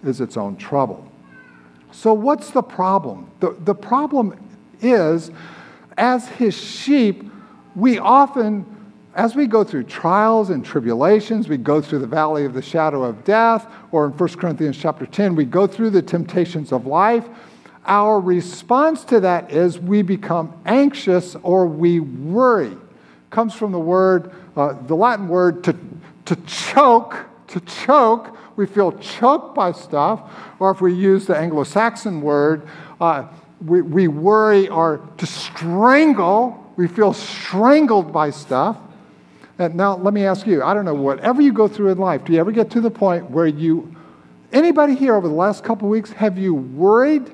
is 0.04 0.20
its 0.20 0.36
own 0.36 0.56
trouble. 0.56 1.10
So, 1.92 2.12
what's 2.12 2.50
the 2.50 2.62
problem? 2.62 3.30
The, 3.40 3.56
the 3.60 3.74
problem 3.74 4.38
is, 4.80 5.30
as 5.96 6.28
his 6.28 6.54
sheep, 6.54 7.24
we 7.74 7.98
often 7.98 8.76
as 9.16 9.34
we 9.34 9.46
go 9.46 9.64
through 9.64 9.84
trials 9.84 10.50
and 10.50 10.62
tribulations, 10.62 11.48
we 11.48 11.56
go 11.56 11.80
through 11.80 12.00
the 12.00 12.06
valley 12.06 12.44
of 12.44 12.52
the 12.52 12.60
shadow 12.60 13.02
of 13.02 13.24
death, 13.24 13.66
or 13.90 14.04
in 14.04 14.12
1 14.12 14.28
Corinthians 14.34 14.76
chapter 14.76 15.06
10, 15.06 15.34
we 15.34 15.46
go 15.46 15.66
through 15.66 15.88
the 15.88 16.02
temptations 16.02 16.70
of 16.70 16.86
life. 16.86 17.26
Our 17.86 18.20
response 18.20 19.04
to 19.04 19.20
that 19.20 19.50
is 19.50 19.78
we 19.78 20.02
become 20.02 20.52
anxious 20.66 21.34
or 21.42 21.66
we 21.66 22.00
worry. 22.00 22.76
Comes 23.30 23.54
from 23.54 23.72
the 23.72 23.80
word, 23.80 24.32
uh, 24.54 24.74
the 24.86 24.94
Latin 24.94 25.28
word 25.28 25.64
to, 25.64 25.74
to 26.26 26.36
choke, 26.44 27.16
to 27.46 27.60
choke. 27.60 28.36
We 28.56 28.66
feel 28.66 28.92
choked 28.92 29.54
by 29.54 29.72
stuff, 29.72 30.32
or 30.58 30.70
if 30.70 30.80
we 30.80 30.94
use 30.94 31.26
the 31.26 31.36
Anglo 31.36 31.64
Saxon 31.64 32.22
word, 32.22 32.66
uh, 33.00 33.26
we, 33.64 33.82
we 33.82 34.08
worry 34.08 34.68
or 34.68 35.06
to 35.18 35.26
strangle. 35.26 36.72
We 36.76 36.88
feel 36.88 37.12
strangled 37.12 38.12
by 38.12 38.30
stuff. 38.30 38.78
And 39.58 39.74
now, 39.74 39.96
let 39.96 40.12
me 40.12 40.26
ask 40.26 40.46
you 40.46 40.62
I 40.62 40.74
don't 40.74 40.84
know, 40.84 40.94
whatever 40.94 41.40
you 41.40 41.52
go 41.52 41.68
through 41.68 41.90
in 41.90 41.98
life, 41.98 42.24
do 42.24 42.32
you 42.32 42.40
ever 42.40 42.52
get 42.52 42.70
to 42.72 42.80
the 42.80 42.90
point 42.90 43.30
where 43.30 43.46
you, 43.46 43.94
anybody 44.52 44.94
here 44.94 45.14
over 45.14 45.28
the 45.28 45.34
last 45.34 45.64
couple 45.64 45.88
weeks, 45.88 46.10
have 46.12 46.38
you 46.38 46.54
worried 46.54 47.32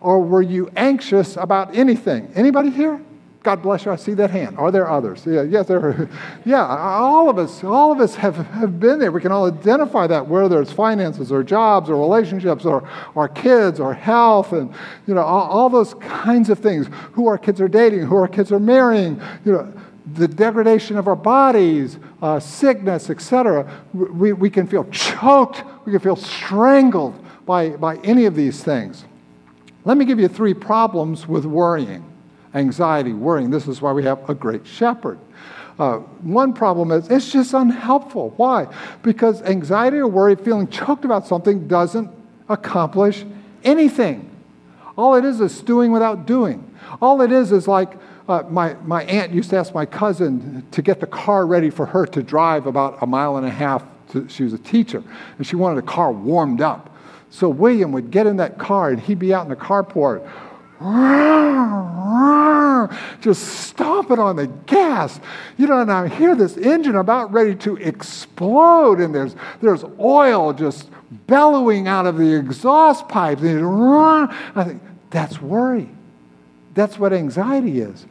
or 0.00 0.20
were 0.20 0.42
you 0.42 0.70
anxious 0.76 1.36
about 1.36 1.74
anything? 1.74 2.30
Anybody 2.34 2.70
here? 2.70 3.00
God 3.44 3.60
bless 3.60 3.84
you. 3.84 3.92
I 3.92 3.96
see 3.96 4.14
that 4.14 4.30
hand. 4.30 4.56
Are 4.58 4.70
there 4.70 4.90
others? 4.90 5.24
Yeah, 5.26 5.42
yes, 5.42 5.68
there 5.68 5.78
are. 5.78 6.08
Yeah, 6.46 6.66
all 6.66 7.28
of 7.28 7.38
us, 7.38 7.62
all 7.62 7.92
of 7.92 8.00
us 8.00 8.14
have, 8.16 8.36
have 8.36 8.80
been 8.80 8.98
there. 8.98 9.12
We 9.12 9.20
can 9.20 9.32
all 9.32 9.46
identify 9.46 10.06
that, 10.06 10.26
whether 10.26 10.60
it's 10.60 10.72
finances 10.72 11.30
or 11.30 11.42
jobs 11.42 11.90
or 11.90 11.96
relationships 11.96 12.64
or 12.64 12.88
our 13.14 13.28
kids 13.28 13.80
or 13.80 13.92
health 13.92 14.52
and, 14.52 14.74
you 15.06 15.14
know, 15.14 15.22
all, 15.22 15.50
all 15.50 15.68
those 15.68 15.92
kinds 15.94 16.48
of 16.48 16.58
things. 16.58 16.86
Who 17.12 17.26
our 17.28 17.36
kids 17.36 17.60
are 17.60 17.68
dating, 17.68 18.00
who 18.00 18.16
our 18.16 18.28
kids 18.28 18.50
are 18.50 18.58
marrying, 18.58 19.20
you 19.44 19.52
know 19.52 19.72
the 20.14 20.28
degradation 20.28 20.98
of 20.98 21.08
our 21.08 21.16
bodies, 21.16 21.98
uh, 22.20 22.38
sickness, 22.38 23.08
etc., 23.08 23.66
we, 23.94 24.34
we 24.34 24.50
can 24.50 24.66
feel 24.66 24.84
choked, 24.90 25.64
we 25.86 25.92
can 25.92 26.00
feel 26.00 26.14
strangled 26.14 27.18
by, 27.46 27.70
by 27.70 27.96
any 27.98 28.26
of 28.26 28.34
these 28.34 28.62
things. 28.62 29.06
Let 29.86 29.96
me 29.96 30.04
give 30.04 30.20
you 30.20 30.28
three 30.28 30.52
problems 30.52 31.26
with 31.26 31.46
worrying 31.46 32.04
anxiety, 32.54 33.12
worrying. 33.12 33.50
This 33.50 33.66
is 33.68 33.82
why 33.82 33.92
we 33.92 34.04
have 34.04 34.28
a 34.30 34.34
great 34.34 34.66
shepherd. 34.66 35.18
Uh, 35.78 35.96
one 36.22 36.52
problem 36.52 36.92
is 36.92 37.10
it's 37.10 37.32
just 37.32 37.52
unhelpful. 37.52 38.30
Why? 38.36 38.68
Because 39.02 39.42
anxiety 39.42 39.96
or 39.98 40.06
worry, 40.06 40.36
feeling 40.36 40.68
choked 40.68 41.04
about 41.04 41.26
something, 41.26 41.66
doesn't 41.66 42.10
accomplish 42.48 43.24
anything. 43.64 44.30
All 44.96 45.16
it 45.16 45.24
is 45.24 45.40
is 45.40 45.60
doing 45.62 45.90
without 45.90 46.26
doing. 46.26 46.70
All 47.02 47.20
it 47.22 47.32
is 47.32 47.50
is 47.50 47.66
like 47.66 47.94
uh, 48.28 48.44
my, 48.48 48.74
my 48.84 49.02
aunt 49.04 49.32
used 49.32 49.50
to 49.50 49.56
ask 49.56 49.74
my 49.74 49.84
cousin 49.84 50.64
to 50.70 50.80
get 50.80 51.00
the 51.00 51.06
car 51.06 51.46
ready 51.46 51.70
for 51.70 51.86
her 51.86 52.06
to 52.06 52.22
drive 52.22 52.66
about 52.66 53.02
a 53.02 53.06
mile 53.06 53.36
and 53.36 53.46
a 53.46 53.50
half. 53.50 53.84
To, 54.12 54.28
she 54.28 54.44
was 54.44 54.52
a 54.52 54.58
teacher, 54.58 55.02
and 55.38 55.46
she 55.46 55.56
wanted 55.56 55.76
the 55.76 55.86
car 55.86 56.12
warmed 56.12 56.60
up. 56.60 56.94
So 57.30 57.48
William 57.48 57.90
would 57.92 58.12
get 58.12 58.28
in 58.28 58.36
that 58.36 58.58
car, 58.58 58.90
and 58.90 59.00
he'd 59.00 59.18
be 59.18 59.34
out 59.34 59.42
in 59.42 59.50
the 59.50 59.56
carport, 59.56 60.30
just 63.24 63.42
stomping 63.42 64.18
on 64.18 64.36
the 64.36 64.46
gas. 64.46 65.18
You 65.56 65.66
know, 65.66 65.80
and 65.80 65.90
I 65.90 66.08
hear 66.08 66.36
this 66.36 66.56
engine 66.58 66.94
about 66.94 67.32
ready 67.32 67.54
to 67.56 67.76
explode, 67.76 69.00
and 69.00 69.14
there's, 69.14 69.34
there's 69.62 69.82
oil 69.98 70.52
just 70.52 70.90
bellowing 71.26 71.88
out 71.88 72.06
of 72.06 72.18
the 72.18 72.34
exhaust 72.34 73.08
pipes. 73.08 73.42
And 73.42 73.66
I 73.66 74.64
think, 74.64 74.82
that's 75.10 75.40
worry. 75.40 75.88
That's 76.74 76.98
what 76.98 77.12
anxiety 77.12 77.80
is. 77.80 78.06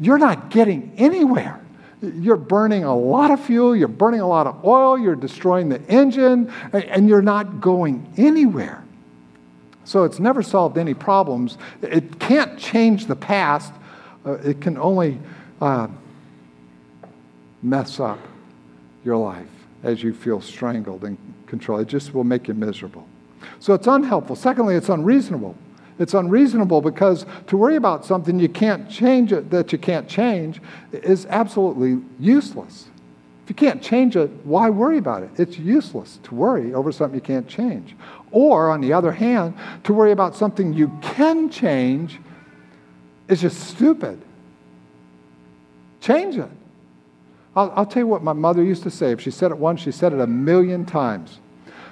You're 0.00 0.18
not 0.18 0.50
getting 0.50 0.92
anywhere. 0.96 1.60
You're 2.00 2.36
burning 2.36 2.84
a 2.84 2.96
lot 2.96 3.32
of 3.32 3.40
fuel, 3.40 3.74
you're 3.74 3.88
burning 3.88 4.20
a 4.20 4.28
lot 4.28 4.46
of 4.46 4.64
oil, 4.64 4.96
you're 4.96 5.16
destroying 5.16 5.68
the 5.68 5.82
engine, 5.88 6.52
and 6.72 7.08
you're 7.08 7.22
not 7.22 7.60
going 7.60 8.12
anywhere. 8.16 8.84
So 9.82 10.04
it's 10.04 10.20
never 10.20 10.42
solved 10.42 10.78
any 10.78 10.94
problems. 10.94 11.58
It 11.82 12.20
can't 12.20 12.56
change 12.56 13.06
the 13.06 13.16
past, 13.16 13.72
uh, 14.26 14.32
it 14.34 14.60
can 14.60 14.78
only 14.78 15.18
uh, 15.60 15.88
mess 17.62 18.00
up 18.00 18.18
your 19.04 19.16
life 19.16 19.46
as 19.82 20.02
you 20.02 20.12
feel 20.12 20.40
strangled 20.40 21.04
and 21.04 21.16
controlled. 21.46 21.82
It 21.82 21.88
just 21.88 22.14
will 22.14 22.24
make 22.24 22.48
you 22.48 22.54
miserable. 22.54 23.06
So 23.60 23.74
it's 23.74 23.86
unhelpful. 23.86 24.36
Secondly, 24.36 24.74
it's 24.74 24.88
unreasonable. 24.88 25.56
It's 25.98 26.14
unreasonable 26.14 26.80
because 26.80 27.26
to 27.48 27.56
worry 27.56 27.76
about 27.76 28.04
something 28.04 28.38
you 28.38 28.48
can't 28.48 28.88
change 28.88 29.32
it, 29.32 29.50
that 29.50 29.72
you 29.72 29.78
can't 29.78 30.08
change 30.08 30.60
is 30.92 31.26
absolutely 31.26 32.00
useless. 32.20 32.86
If 33.44 33.50
you 33.50 33.54
can't 33.54 33.82
change 33.82 34.14
it, 34.14 34.30
why 34.44 34.70
worry 34.70 34.98
about 34.98 35.22
it? 35.22 35.30
It's 35.38 35.58
useless 35.58 36.20
to 36.24 36.34
worry 36.34 36.74
over 36.74 36.92
something 36.92 37.14
you 37.14 37.22
can't 37.22 37.48
change. 37.48 37.96
Or, 38.30 38.70
on 38.70 38.80
the 38.80 38.92
other 38.92 39.10
hand, 39.10 39.54
to 39.84 39.94
worry 39.94 40.12
about 40.12 40.36
something 40.36 40.74
you 40.74 40.92
can 41.00 41.48
change 41.48 42.20
is 43.28 43.40
just 43.40 43.60
stupid. 43.60 44.20
Change 46.00 46.36
it. 46.36 46.50
I'll, 47.54 47.72
I'll, 47.74 47.86
tell 47.86 48.02
you 48.02 48.06
what 48.06 48.22
my 48.22 48.32
mother 48.32 48.62
used 48.62 48.82
to 48.84 48.90
say. 48.90 49.12
If 49.12 49.20
she 49.20 49.30
said 49.30 49.50
it 49.50 49.58
once, 49.58 49.80
she 49.80 49.90
said 49.90 50.12
it 50.12 50.20
a 50.20 50.26
million 50.26 50.86
times. 50.86 51.38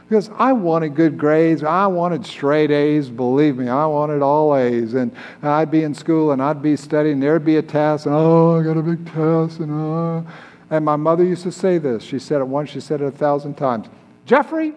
Because 0.08 0.30
I 0.36 0.52
wanted 0.52 0.94
good 0.94 1.18
grades. 1.18 1.64
I 1.64 1.88
wanted 1.88 2.24
straight 2.24 2.70
A's. 2.70 3.10
Believe 3.10 3.56
me, 3.56 3.68
I 3.68 3.86
wanted 3.86 4.22
all 4.22 4.56
A's. 4.56 4.94
And 4.94 5.14
I'd 5.42 5.70
be 5.70 5.82
in 5.82 5.94
school 5.94 6.30
and 6.30 6.40
I'd 6.40 6.62
be 6.62 6.76
studying. 6.76 7.18
There'd 7.18 7.44
be 7.44 7.56
a 7.56 7.62
test. 7.62 8.06
And 8.06 8.14
oh, 8.14 8.60
I 8.60 8.62
got 8.62 8.76
a 8.76 8.82
big 8.82 9.04
test. 9.06 9.58
And 9.58 9.72
oh. 9.72 10.26
And 10.70 10.84
my 10.84 10.96
mother 10.96 11.24
used 11.24 11.42
to 11.42 11.52
say 11.52 11.78
this. 11.78 12.02
She 12.02 12.18
said 12.18 12.40
it 12.40 12.46
once, 12.46 12.70
she 12.70 12.80
said 12.80 13.00
it 13.00 13.06
a 13.06 13.10
thousand 13.10 13.54
times. 13.54 13.88
Jeffrey, 14.24 14.74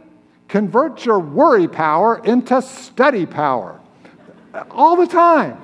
convert 0.48 1.06
your 1.06 1.20
worry 1.20 1.68
power 1.68 2.22
into 2.24 2.62
study 2.62 3.26
power. 3.26 3.80
All 4.72 4.96
the 4.96 5.08
time. 5.08 5.62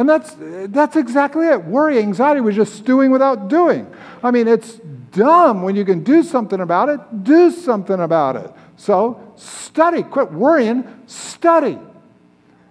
And 0.00 0.08
that's, 0.08 0.34
that's 0.72 0.96
exactly 0.96 1.46
it. 1.46 1.62
Worry, 1.62 1.98
anxiety 1.98 2.40
was 2.40 2.56
just 2.56 2.86
doing 2.86 3.10
without 3.10 3.48
doing. 3.48 3.86
I 4.22 4.30
mean, 4.30 4.48
it's 4.48 4.80
dumb 5.10 5.62
when 5.62 5.76
you 5.76 5.84
can 5.84 6.02
do 6.02 6.22
something 6.22 6.58
about 6.58 6.88
it, 6.88 7.22
do 7.22 7.50
something 7.50 8.00
about 8.00 8.36
it. 8.36 8.50
So 8.78 9.34
study, 9.36 10.02
quit 10.02 10.32
worrying, 10.32 10.88
study. 11.04 11.78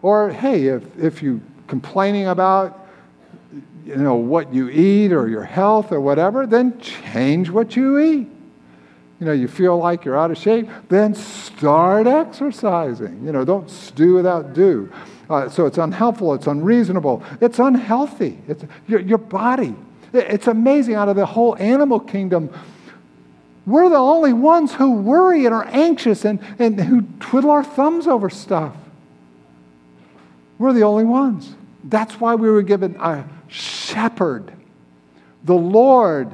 Or 0.01 0.31
hey, 0.31 0.69
if, 0.69 0.98
if 0.98 1.21
you're 1.21 1.39
complaining 1.67 2.25
about 2.25 2.89
you 3.86 3.98
know 3.98 4.15
what 4.15 4.51
you 4.51 4.67
eat 4.69 5.12
or 5.12 5.29
your 5.29 5.43
health 5.43 5.91
or 5.91 6.01
whatever, 6.01 6.48
then 6.48 6.79
change 6.79 7.51
what 7.51 7.75
you 7.75 8.00
eat. 8.00 8.27
You 9.19 9.25
know, 9.27 9.33
you 9.33 9.48
feel 9.48 9.77
like 9.77 10.03
you're 10.03 10.17
out 10.17 10.31
of 10.31 10.38
shape, 10.39 10.67
then 10.88 11.13
start 11.13 12.07
exercising. 12.07 13.24
You 13.24 13.33
know, 13.33 13.45
don't 13.45 13.91
do 13.93 14.15
without 14.15 14.53
do. 14.53 14.91
Uh, 15.29 15.48
so 15.48 15.65
it's 15.65 15.77
unhelpful, 15.77 16.33
it's 16.33 16.48
unreasonable, 16.48 17.24
it's 17.39 17.59
unhealthy. 17.59 18.39
It's 18.48 18.63
your, 18.88 19.00
your 19.00 19.17
body. 19.19 19.75
It's 20.12 20.48
amazing 20.48 20.95
out 20.95 21.07
of 21.07 21.15
the 21.15 21.25
whole 21.25 21.55
animal 21.57 22.00
kingdom 22.00 22.50
we're 23.69 23.89
the 23.89 23.98
only 23.98 24.33
ones 24.33 24.74
who 24.74 24.93
worry 24.93 25.45
and 25.45 25.53
are 25.53 25.67
anxious 25.67 26.25
and, 26.25 26.39
and 26.57 26.79
who 26.79 27.03
twiddle 27.19 27.51
our 27.51 27.63
thumbs 27.63 28.07
over 28.07 28.27
stuff. 28.29 28.75
We're 30.57 30.74
the 30.74 30.81
only 30.81 31.03
ones. 31.03 31.55
That's 31.83 32.19
why 32.19 32.33
we 32.33 32.50
were 32.50 32.63
given 32.63 32.95
a 33.00 33.25
shepherd. 33.48 34.51
The 35.43 35.55
Lord 35.55 36.31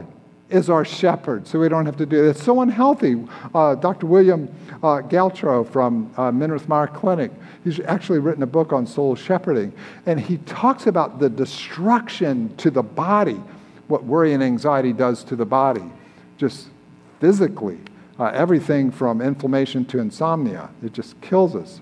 is 0.50 0.70
our 0.70 0.86
shepherd, 0.86 1.46
so 1.46 1.60
we 1.60 1.68
don't 1.68 1.86
have 1.86 1.98
to 1.98 2.06
do 2.06 2.24
it. 2.24 2.30
It's 2.30 2.44
so 2.44 2.62
unhealthy. 2.62 3.28
Uh, 3.54 3.76
Dr. 3.76 4.06
William 4.06 4.48
uh, 4.84 5.02
Galtro 5.02 5.68
from 5.70 6.12
uh, 6.18 6.32
Minirth 6.32 6.68
Meier 6.68 6.88
Clinic, 6.88 7.32
he's 7.64 7.80
actually 7.82 8.20
written 8.20 8.44
a 8.44 8.48
book 8.48 8.74
on 8.74 8.86
soul 8.86 9.16
shepherding, 9.16 9.74
and 10.06 10.20
he 10.20 10.38
talks 10.40 10.88
about 10.88 11.20
the 11.20 11.30
destruction 11.30 12.56
to 12.58 12.70
the 12.70 12.84
body, 12.84 13.42
what 13.88 14.04
worry 14.04 14.34
and 14.34 14.44
anxiety 14.44 14.94
does 14.94 15.24
to 15.26 15.36
the 15.36 15.46
body. 15.46 15.84
Just 16.38 16.68
physically, 17.20 17.80
uh, 18.20 18.26
everything 18.26 18.92
from 18.92 19.22
inflammation 19.22 19.86
to 19.86 20.00
insomnia. 20.00 20.70
It 20.84 20.94
just 20.94 21.20
kills 21.22 21.56
us. 21.56 21.82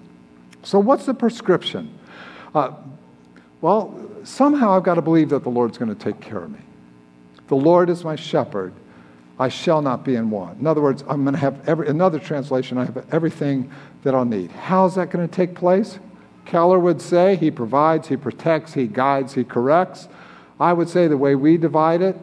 So, 0.63 0.79
what's 0.79 1.05
the 1.05 1.13
prescription? 1.13 1.97
Uh, 2.55 2.71
well, 3.61 4.09
somehow 4.23 4.75
I've 4.75 4.83
got 4.83 4.95
to 4.95 5.01
believe 5.01 5.29
that 5.29 5.43
the 5.43 5.49
Lord's 5.49 5.77
going 5.77 5.93
to 5.93 6.01
take 6.01 6.19
care 6.19 6.39
of 6.39 6.51
me. 6.51 6.59
The 7.47 7.55
Lord 7.55 7.89
is 7.89 8.03
my 8.03 8.15
shepherd. 8.15 8.73
I 9.39 9.49
shall 9.49 9.81
not 9.81 10.05
be 10.05 10.15
in 10.15 10.29
want. 10.29 10.59
In 10.59 10.67
other 10.67 10.81
words, 10.81 11.03
I'm 11.07 11.23
going 11.23 11.33
to 11.33 11.39
have 11.39 11.67
every, 11.67 11.87
another 11.87 12.19
translation, 12.19 12.77
I 12.77 12.85
have 12.85 13.05
everything 13.11 13.71
that 14.03 14.13
I'll 14.13 14.25
need. 14.25 14.51
How's 14.51 14.95
that 14.95 15.09
going 15.09 15.27
to 15.27 15.33
take 15.33 15.55
place? 15.55 15.99
Keller 16.45 16.79
would 16.79 17.01
say 17.01 17.35
he 17.35 17.49
provides, 17.49 18.07
he 18.07 18.17
protects, 18.17 18.73
he 18.73 18.87
guides, 18.87 19.33
he 19.33 19.43
corrects. 19.43 20.07
I 20.59 20.73
would 20.73 20.89
say 20.89 21.07
the 21.07 21.17
way 21.17 21.35
we 21.35 21.57
divide 21.57 22.01
it 22.01 22.17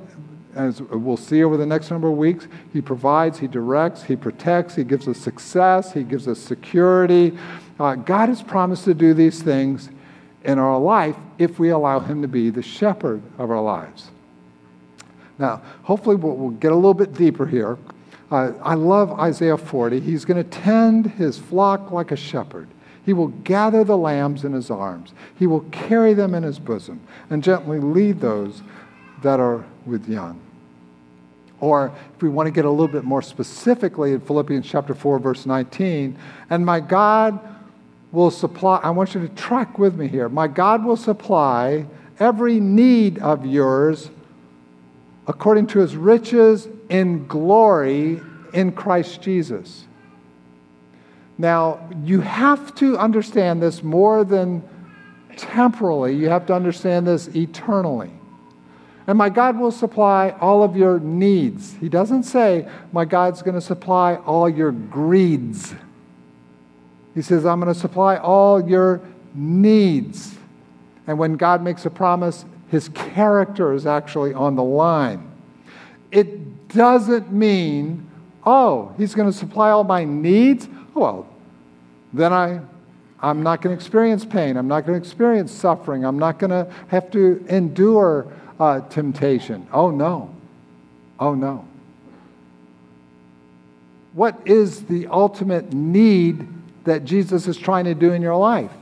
as 0.54 0.82
we'll 0.82 1.16
see 1.16 1.44
over 1.44 1.56
the 1.56 1.66
next 1.66 1.90
number 1.90 2.08
of 2.08 2.16
weeks, 2.16 2.48
He 2.72 2.80
provides, 2.80 3.38
He 3.38 3.46
directs, 3.46 4.02
He 4.02 4.16
protects, 4.16 4.74
He 4.74 4.84
gives 4.84 5.06
us 5.06 5.18
success, 5.18 5.92
He 5.92 6.02
gives 6.02 6.26
us 6.26 6.38
security. 6.38 7.36
Uh, 7.78 7.94
God 7.94 8.28
has 8.28 8.42
promised 8.42 8.84
to 8.84 8.94
do 8.94 9.14
these 9.14 9.42
things 9.42 9.90
in 10.44 10.58
our 10.58 10.78
life 10.78 11.16
if 11.38 11.58
we 11.58 11.70
allow 11.70 12.00
Him 12.00 12.22
to 12.22 12.28
be 12.28 12.50
the 12.50 12.62
shepherd 12.62 13.22
of 13.38 13.50
our 13.50 13.62
lives. 13.62 14.10
Now, 15.40 15.62
hopefully, 15.82 16.16
we'll, 16.16 16.36
we'll 16.36 16.50
get 16.50 16.70
a 16.70 16.76
little 16.76 16.94
bit 16.94 17.14
deeper 17.14 17.46
here. 17.46 17.78
Uh, 18.30 18.52
I 18.62 18.74
love 18.74 19.18
Isaiah 19.18 19.56
40. 19.56 19.98
He's 19.98 20.24
going 20.24 20.36
to 20.36 20.48
tend 20.48 21.06
his 21.12 21.38
flock 21.38 21.90
like 21.90 22.12
a 22.12 22.16
shepherd. 22.16 22.68
He 23.06 23.14
will 23.14 23.28
gather 23.28 23.82
the 23.82 23.96
lambs 23.96 24.44
in 24.44 24.52
his 24.52 24.70
arms. 24.70 25.14
He 25.38 25.46
will 25.46 25.62
carry 25.72 26.12
them 26.12 26.34
in 26.34 26.42
his 26.42 26.58
bosom 26.58 27.00
and 27.30 27.42
gently 27.42 27.80
lead 27.80 28.20
those 28.20 28.62
that 29.22 29.40
are 29.40 29.64
with 29.86 30.06
young. 30.06 30.38
Or 31.58 31.92
if 32.14 32.22
we 32.22 32.28
want 32.28 32.46
to 32.46 32.50
get 32.50 32.66
a 32.66 32.70
little 32.70 32.88
bit 32.88 33.04
more 33.04 33.22
specifically 33.22 34.12
in 34.12 34.20
Philippians 34.20 34.66
chapter 34.66 34.94
4, 34.94 35.18
verse 35.18 35.46
19, 35.46 36.16
and 36.50 36.64
my 36.64 36.80
God 36.80 37.40
will 38.12 38.30
supply, 38.30 38.80
I 38.82 38.90
want 38.90 39.14
you 39.14 39.26
to 39.26 39.34
track 39.34 39.78
with 39.78 39.96
me 39.96 40.06
here. 40.06 40.28
My 40.28 40.48
God 40.48 40.84
will 40.84 40.96
supply 40.96 41.86
every 42.18 42.60
need 42.60 43.18
of 43.18 43.46
yours 43.46 44.10
according 45.30 45.64
to 45.64 45.78
his 45.78 45.94
riches 45.94 46.66
in 46.88 47.24
glory 47.28 48.20
in 48.52 48.72
Christ 48.72 49.22
Jesus. 49.22 49.84
Now, 51.38 51.88
you 52.02 52.20
have 52.20 52.74
to 52.74 52.98
understand 52.98 53.62
this 53.62 53.84
more 53.84 54.24
than 54.24 54.68
temporally, 55.36 56.16
you 56.16 56.28
have 56.28 56.46
to 56.46 56.52
understand 56.52 57.06
this 57.06 57.28
eternally. 57.28 58.10
And 59.06 59.16
my 59.16 59.28
God 59.28 59.56
will 59.56 59.70
supply 59.70 60.34
all 60.40 60.64
of 60.64 60.76
your 60.76 60.98
needs. 60.98 61.74
He 61.74 61.88
doesn't 61.88 62.24
say, 62.24 62.68
My 62.92 63.04
God's 63.04 63.40
going 63.40 63.54
to 63.54 63.60
supply 63.60 64.16
all 64.16 64.48
your 64.48 64.72
greeds. 64.72 65.72
He 67.14 67.22
says, 67.22 67.46
I'm 67.46 67.60
going 67.60 67.72
to 67.72 67.80
supply 67.80 68.16
all 68.16 68.68
your 68.68 69.00
needs. 69.32 70.34
And 71.06 71.18
when 71.18 71.36
God 71.36 71.62
makes 71.62 71.86
a 71.86 71.90
promise, 71.90 72.44
his 72.70 72.88
character 72.90 73.72
is 73.72 73.84
actually 73.84 74.32
on 74.32 74.54
the 74.54 74.62
line. 74.62 75.28
It 76.10 76.68
doesn't 76.68 77.32
mean, 77.32 78.08
oh, 78.46 78.94
he's 78.96 79.14
going 79.14 79.30
to 79.30 79.36
supply 79.36 79.70
all 79.70 79.84
my 79.84 80.04
needs? 80.04 80.68
Well, 80.94 81.28
then 82.12 82.32
I, 82.32 82.60
I'm 83.20 83.42
not 83.42 83.60
going 83.60 83.76
to 83.76 83.80
experience 83.80 84.24
pain. 84.24 84.56
I'm 84.56 84.68
not 84.68 84.86
going 84.86 85.00
to 85.00 85.04
experience 85.04 85.52
suffering. 85.52 86.04
I'm 86.04 86.18
not 86.18 86.38
going 86.38 86.50
to 86.50 86.72
have 86.88 87.10
to 87.10 87.44
endure 87.48 88.32
uh, 88.58 88.80
temptation. 88.88 89.66
Oh, 89.72 89.90
no. 89.90 90.34
Oh, 91.18 91.34
no. 91.34 91.66
What 94.12 94.40
is 94.44 94.84
the 94.84 95.06
ultimate 95.08 95.72
need 95.72 96.46
that 96.84 97.04
Jesus 97.04 97.46
is 97.46 97.56
trying 97.56 97.84
to 97.84 97.94
do 97.94 98.12
in 98.12 98.22
your 98.22 98.36
life? 98.36 98.72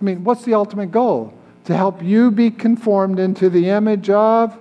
I 0.00 0.04
mean, 0.04 0.24
what's 0.24 0.44
the 0.44 0.54
ultimate 0.54 0.90
goal? 0.92 1.34
To 1.68 1.76
help 1.76 2.02
you 2.02 2.30
be 2.30 2.50
conformed 2.50 3.18
into 3.18 3.50
the 3.50 3.68
image 3.68 4.08
of 4.08 4.56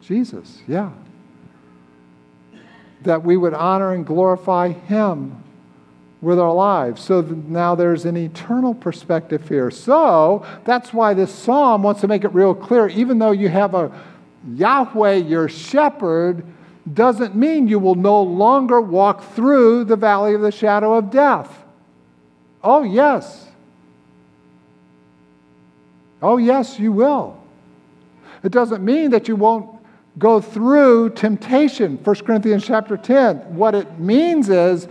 Jesus, 0.00 0.62
yeah. 0.66 0.92
That 3.02 3.22
we 3.22 3.36
would 3.36 3.52
honor 3.52 3.92
and 3.92 4.06
glorify 4.06 4.70
Him 4.70 5.44
with 6.22 6.38
our 6.38 6.54
lives. 6.54 7.02
So 7.04 7.20
now 7.20 7.74
there's 7.74 8.06
an 8.06 8.16
eternal 8.16 8.72
perspective 8.72 9.46
here. 9.46 9.70
So 9.70 10.46
that's 10.64 10.94
why 10.94 11.12
this 11.12 11.30
psalm 11.30 11.82
wants 11.82 12.00
to 12.00 12.08
make 12.08 12.24
it 12.24 12.32
real 12.32 12.54
clear. 12.54 12.88
Even 12.88 13.18
though 13.18 13.32
you 13.32 13.50
have 13.50 13.74
a 13.74 13.92
Yahweh, 14.54 15.16
your 15.16 15.50
shepherd, 15.50 16.46
doesn't 16.90 17.36
mean 17.36 17.68
you 17.68 17.78
will 17.78 17.94
no 17.94 18.22
longer 18.22 18.80
walk 18.80 19.34
through 19.34 19.84
the 19.84 19.96
valley 19.96 20.32
of 20.32 20.40
the 20.40 20.50
shadow 20.50 20.94
of 20.94 21.10
death. 21.10 21.62
Oh, 22.62 22.84
yes. 22.84 23.48
Oh, 26.24 26.38
yes, 26.38 26.78
you 26.78 26.90
will. 26.90 27.38
It 28.42 28.50
doesn't 28.50 28.82
mean 28.82 29.10
that 29.10 29.28
you 29.28 29.36
won't 29.36 29.78
go 30.18 30.40
through 30.40 31.10
temptation. 31.10 31.98
1 32.02 32.16
Corinthians 32.16 32.64
chapter 32.64 32.96
10. 32.96 33.54
What 33.54 33.74
it 33.74 33.98
means 33.98 34.48
is 34.48 34.88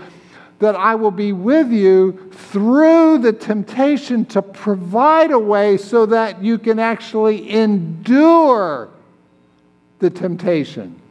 that 0.60 0.76
I 0.76 0.94
will 0.94 1.10
be 1.10 1.34
with 1.34 1.72
you 1.72 2.30
through 2.32 3.18
the 3.18 3.34
temptation 3.34 4.26
to 4.26 4.44
provide 4.44 5.32
a 5.32 5.40
way 5.40 5.78
so 5.78 6.06
that 6.06 6.44
you 6.44 6.60
can 6.60 6.78
actually 6.78 7.50
endure 7.50 8.92
the 9.98 10.12
temptation. 10.12 11.02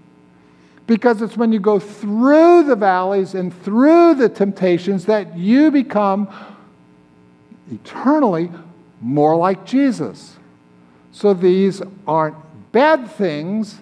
Because 0.86 1.20
it's 1.20 1.36
when 1.36 1.50
you 1.50 1.58
go 1.58 1.80
through 1.80 2.62
the 2.62 2.76
valleys 2.76 3.34
and 3.34 3.52
through 3.64 4.14
the 4.14 4.28
temptations 4.28 5.04
that 5.06 5.36
you 5.36 5.72
become 5.72 6.28
eternally 7.72 8.52
more 9.02 9.36
like 9.36 9.66
Jesus. 9.66 10.36
So 11.10 11.34
these 11.34 11.82
aren't 12.06 12.36
bad 12.72 13.10
things, 13.10 13.78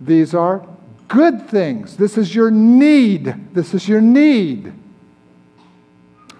these 0.00 0.34
are 0.34 0.64
good 1.08 1.48
things. 1.48 1.96
This 1.96 2.18
is 2.18 2.34
your 2.34 2.50
need. 2.50 3.54
This 3.54 3.74
is 3.74 3.88
your 3.88 4.00
need. 4.00 4.72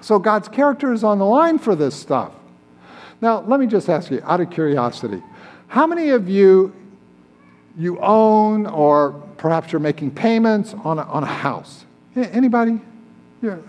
So 0.01 0.19
God's 0.19 0.49
character 0.49 0.93
is 0.93 1.03
on 1.03 1.19
the 1.19 1.25
line 1.25 1.59
for 1.59 1.75
this 1.75 1.95
stuff. 1.95 2.33
Now, 3.21 3.41
let 3.41 3.59
me 3.59 3.67
just 3.67 3.89
ask 3.89 4.11
you, 4.11 4.21
out 4.25 4.41
of 4.41 4.51
curiosity, 4.51 5.23
how 5.69 5.87
many 5.87 6.11
of 6.11 6.29
you 6.29 6.73
you 7.79 7.99
own 8.01 8.67
or 8.67 9.13
perhaps 9.37 9.73
you're 9.73 9.81
making 9.81 10.11
payments 10.11 10.75
on 10.85 10.99
a, 10.99 11.03
on 11.03 11.23
a 11.23 11.27
house? 11.27 11.85
Anybody? 12.15 12.81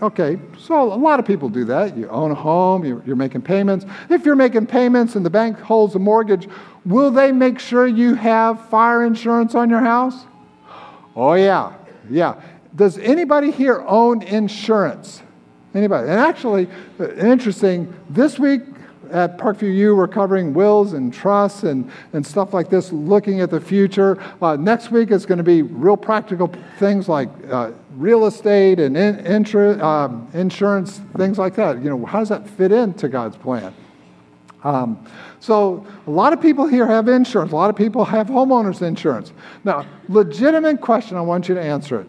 Okay, 0.02 0.38
so 0.58 0.92
a 0.92 0.94
lot 0.94 1.20
of 1.20 1.26
people 1.26 1.48
do 1.48 1.64
that. 1.66 1.96
You 1.96 2.08
own 2.08 2.30
a 2.30 2.34
home, 2.34 2.84
you're, 2.84 3.02
you're, 3.04 3.16
making 3.16 3.42
payments. 3.42 3.84
If 4.08 4.24
you're 4.24 4.36
making 4.36 4.66
payments 4.66 5.16
and 5.16 5.24
the 5.24 5.30
bank 5.30 5.58
holds 5.58 5.94
a 5.94 5.98
mortgage, 5.98 6.48
will 6.84 7.10
they 7.10 7.32
make 7.32 7.58
sure 7.58 7.86
you 7.86 8.14
have 8.14 8.68
fire 8.68 9.04
insurance 9.04 9.54
on 9.54 9.70
your 9.70 9.80
house? 9.80 10.24
Oh, 11.14 11.34
yeah, 11.34 11.74
yeah. 12.10 12.40
Does 12.74 12.98
anybody 12.98 13.50
here 13.50 13.84
own 13.86 14.22
insurance? 14.22 15.22
Anybody? 15.74 16.08
And 16.08 16.18
actually, 16.18 16.68
uh, 16.98 17.12
interesting, 17.14 17.92
this 18.08 18.38
week 18.38 18.62
at 19.10 19.38
Parkview 19.38 19.74
U, 19.74 19.96
we're 19.96 20.08
covering 20.08 20.54
wills 20.54 20.92
and 20.92 21.12
trusts 21.12 21.62
and, 21.62 21.90
and 22.12 22.26
stuff 22.26 22.52
like 22.52 22.68
this, 22.68 22.92
looking 22.92 23.40
at 23.40 23.50
the 23.50 23.60
future. 23.60 24.22
Uh, 24.40 24.56
next 24.56 24.90
week 24.90 25.10
is 25.10 25.26
going 25.26 25.38
to 25.38 25.44
be 25.44 25.62
real 25.62 25.96
practical 25.96 26.52
things 26.78 27.08
like 27.08 27.28
uh, 27.50 27.72
real 27.96 28.26
estate 28.26 28.78
and 28.80 28.96
in, 28.96 29.16
insur- 29.18 29.80
um, 29.80 30.28
insurance, 30.34 31.00
things 31.16 31.38
like 31.38 31.54
that. 31.56 31.82
You 31.82 31.90
know, 31.90 32.06
how 32.06 32.18
does 32.18 32.28
that 32.28 32.48
fit 32.48 32.72
into 32.72 33.08
God's 33.08 33.36
plan? 33.36 33.74
Um, 34.64 35.06
so, 35.40 35.86
a 36.06 36.10
lot 36.10 36.32
of 36.32 36.40
people 36.40 36.66
here 36.66 36.86
have 36.86 37.06
insurance. 37.06 37.52
A 37.52 37.56
lot 37.56 37.70
of 37.70 37.76
people 37.76 38.04
have 38.04 38.26
homeowners 38.26 38.82
insurance. 38.82 39.32
Now, 39.62 39.86
legitimate 40.08 40.80
question, 40.80 41.16
I 41.16 41.20
want 41.20 41.48
you 41.48 41.54
to 41.54 41.62
answer 41.62 42.00
it. 42.00 42.08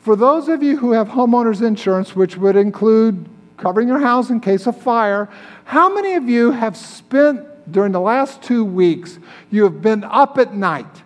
For 0.00 0.16
those 0.16 0.48
of 0.48 0.62
you 0.62 0.76
who 0.76 0.92
have 0.92 1.08
homeowners 1.08 1.60
insurance, 1.60 2.16
which 2.16 2.36
would 2.36 2.56
include 2.56 3.28
covering 3.56 3.88
your 3.88 4.00
house 4.00 4.30
in 4.30 4.40
case 4.40 4.66
of 4.66 4.80
fire, 4.80 5.28
how 5.64 5.92
many 5.92 6.14
of 6.14 6.28
you 6.28 6.50
have 6.50 6.76
spent 6.76 7.46
during 7.70 7.92
the 7.92 8.00
last 8.00 8.42
two 8.42 8.64
weeks, 8.64 9.18
you 9.50 9.64
have 9.64 9.80
been 9.80 10.04
up 10.04 10.38
at 10.38 10.54
night 10.54 11.02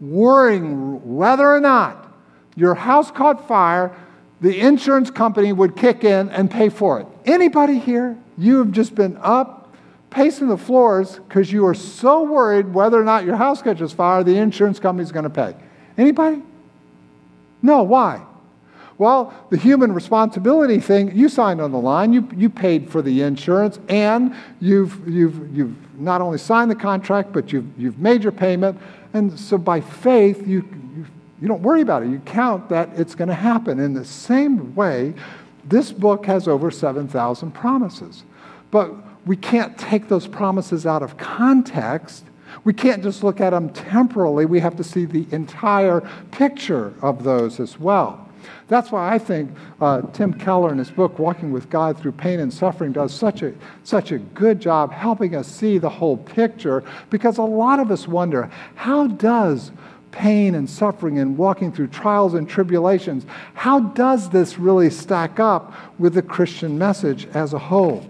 worrying 0.00 1.16
whether 1.16 1.46
or 1.46 1.60
not 1.60 2.12
your 2.56 2.74
house 2.74 3.10
caught 3.10 3.46
fire, 3.46 3.94
the 4.40 4.60
insurance 4.60 5.10
company 5.10 5.52
would 5.52 5.76
kick 5.76 6.02
in 6.02 6.28
and 6.30 6.50
pay 6.50 6.68
for 6.68 7.00
it? 7.00 7.06
Anybody 7.24 7.78
here? 7.78 8.18
You 8.36 8.58
have 8.58 8.72
just 8.72 8.94
been 8.94 9.16
up 9.22 9.74
pacing 10.10 10.48
the 10.48 10.58
floors 10.58 11.20
because 11.28 11.50
you 11.52 11.66
are 11.66 11.74
so 11.74 12.22
worried 12.24 12.74
whether 12.74 13.00
or 13.00 13.04
not 13.04 13.24
your 13.24 13.36
house 13.36 13.62
catches 13.62 13.92
fire, 13.92 14.22
the 14.22 14.36
insurance 14.36 14.78
company 14.78 15.04
is 15.04 15.12
going 15.12 15.24
to 15.24 15.30
pay. 15.30 15.54
Anybody? 15.96 16.42
No, 17.62 17.82
why? 17.82 18.22
Well, 18.98 19.32
the 19.50 19.56
human 19.56 19.92
responsibility 19.92 20.78
thing, 20.78 21.16
you 21.16 21.28
signed 21.28 21.60
on 21.60 21.72
the 21.72 21.80
line, 21.80 22.12
you, 22.12 22.28
you 22.36 22.48
paid 22.48 22.90
for 22.90 23.02
the 23.02 23.22
insurance, 23.22 23.78
and 23.88 24.34
you've, 24.60 25.08
you've, 25.08 25.56
you've 25.56 26.00
not 26.00 26.20
only 26.20 26.38
signed 26.38 26.70
the 26.70 26.76
contract, 26.76 27.32
but 27.32 27.52
you've, 27.52 27.66
you've 27.78 27.98
made 27.98 28.22
your 28.22 28.32
payment. 28.32 28.78
And 29.14 29.38
so 29.38 29.58
by 29.58 29.80
faith, 29.80 30.46
you, 30.46 30.68
you, 30.96 31.06
you 31.40 31.48
don't 31.48 31.62
worry 31.62 31.80
about 31.80 32.02
it. 32.02 32.10
You 32.10 32.20
count 32.20 32.68
that 32.68 32.90
it's 32.98 33.14
going 33.14 33.28
to 33.28 33.34
happen. 33.34 33.80
In 33.80 33.94
the 33.94 34.04
same 34.04 34.74
way, 34.74 35.14
this 35.64 35.92
book 35.92 36.26
has 36.26 36.48
over 36.48 36.70
7,000 36.70 37.52
promises. 37.52 38.24
But 38.70 38.94
we 39.26 39.36
can't 39.36 39.76
take 39.78 40.08
those 40.08 40.26
promises 40.26 40.86
out 40.86 41.02
of 41.02 41.16
context. 41.16 42.24
We 42.64 42.72
can't 42.72 43.02
just 43.02 43.22
look 43.22 43.40
at 43.40 43.50
them 43.50 43.70
temporally. 43.70 44.46
We 44.46 44.60
have 44.60 44.76
to 44.76 44.84
see 44.84 45.04
the 45.04 45.26
entire 45.30 46.00
picture 46.30 46.92
of 47.00 47.22
those 47.22 47.60
as 47.60 47.78
well. 47.78 48.28
That's 48.68 48.90
why 48.90 49.12
I 49.12 49.18
think 49.18 49.50
uh, 49.80 50.02
Tim 50.12 50.32
Keller 50.34 50.72
in 50.72 50.78
his 50.78 50.90
book, 50.90 51.18
Walking 51.18 51.52
with 51.52 51.70
God 51.70 51.98
Through 51.98 52.12
Pain 52.12 52.40
and 52.40 52.52
Suffering, 52.52 52.92
does 52.92 53.12
such 53.12 53.42
a, 53.42 53.52
such 53.84 54.12
a 54.12 54.18
good 54.18 54.60
job 54.60 54.92
helping 54.92 55.34
us 55.34 55.48
see 55.48 55.78
the 55.78 55.90
whole 55.90 56.16
picture 56.16 56.84
because 57.10 57.38
a 57.38 57.42
lot 57.42 57.80
of 57.80 57.90
us 57.90 58.06
wonder 58.08 58.50
how 58.74 59.06
does 59.06 59.72
pain 60.12 60.54
and 60.54 60.68
suffering 60.68 61.18
and 61.18 61.36
walking 61.36 61.72
through 61.72 61.88
trials 61.88 62.34
and 62.34 62.48
tribulations, 62.48 63.26
how 63.54 63.80
does 63.80 64.28
this 64.30 64.58
really 64.58 64.90
stack 64.90 65.40
up 65.40 65.72
with 65.98 66.14
the 66.14 66.22
Christian 66.22 66.78
message 66.78 67.26
as 67.34 67.54
a 67.54 67.58
whole? 67.58 68.06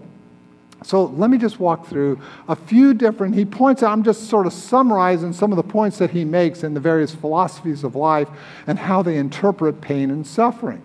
So 0.83 1.05
let 1.05 1.29
me 1.29 1.37
just 1.37 1.59
walk 1.59 1.87
through 1.87 2.19
a 2.47 2.55
few 2.55 2.93
different, 2.93 3.35
he 3.35 3.45
points 3.45 3.83
out, 3.83 3.91
I'm 3.91 4.03
just 4.03 4.29
sort 4.29 4.45
of 4.45 4.53
summarizing 4.53 5.33
some 5.33 5.51
of 5.51 5.55
the 5.55 5.63
points 5.63 5.97
that 5.97 6.11
he 6.11 6.25
makes 6.25 6.63
in 6.63 6.73
the 6.73 6.79
various 6.79 7.15
philosophies 7.15 7.83
of 7.83 7.95
life 7.95 8.27
and 8.67 8.77
how 8.77 9.01
they 9.01 9.17
interpret 9.17 9.81
pain 9.81 10.11
and 10.11 10.27
suffering. 10.27 10.81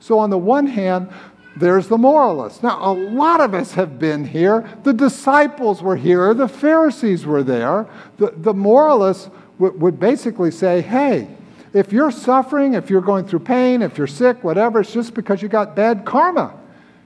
So, 0.00 0.18
on 0.18 0.30
the 0.30 0.38
one 0.38 0.66
hand, 0.66 1.08
there's 1.56 1.88
the 1.88 1.98
moralists. 1.98 2.62
Now, 2.62 2.92
a 2.92 2.94
lot 2.94 3.40
of 3.40 3.54
us 3.54 3.72
have 3.74 3.98
been 3.98 4.24
here. 4.24 4.68
The 4.82 4.92
disciples 4.92 5.82
were 5.82 5.96
here, 5.96 6.34
the 6.34 6.48
Pharisees 6.48 7.26
were 7.26 7.42
there. 7.42 7.86
The, 8.18 8.32
the 8.36 8.54
moralists 8.54 9.30
w- 9.58 9.78
would 9.78 10.00
basically 10.00 10.50
say, 10.50 10.80
hey, 10.80 11.28
if 11.72 11.92
you're 11.92 12.10
suffering, 12.10 12.74
if 12.74 12.88
you're 12.88 13.00
going 13.00 13.26
through 13.26 13.40
pain, 13.40 13.82
if 13.82 13.98
you're 13.98 14.06
sick, 14.06 14.42
whatever, 14.44 14.80
it's 14.80 14.92
just 14.92 15.14
because 15.14 15.42
you 15.42 15.48
got 15.48 15.74
bad 15.74 16.04
karma. 16.04 16.54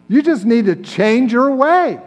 You 0.08 0.22
just 0.22 0.44
need 0.44 0.66
to 0.66 0.76
change 0.76 1.32
your 1.32 1.50
way. 1.54 2.00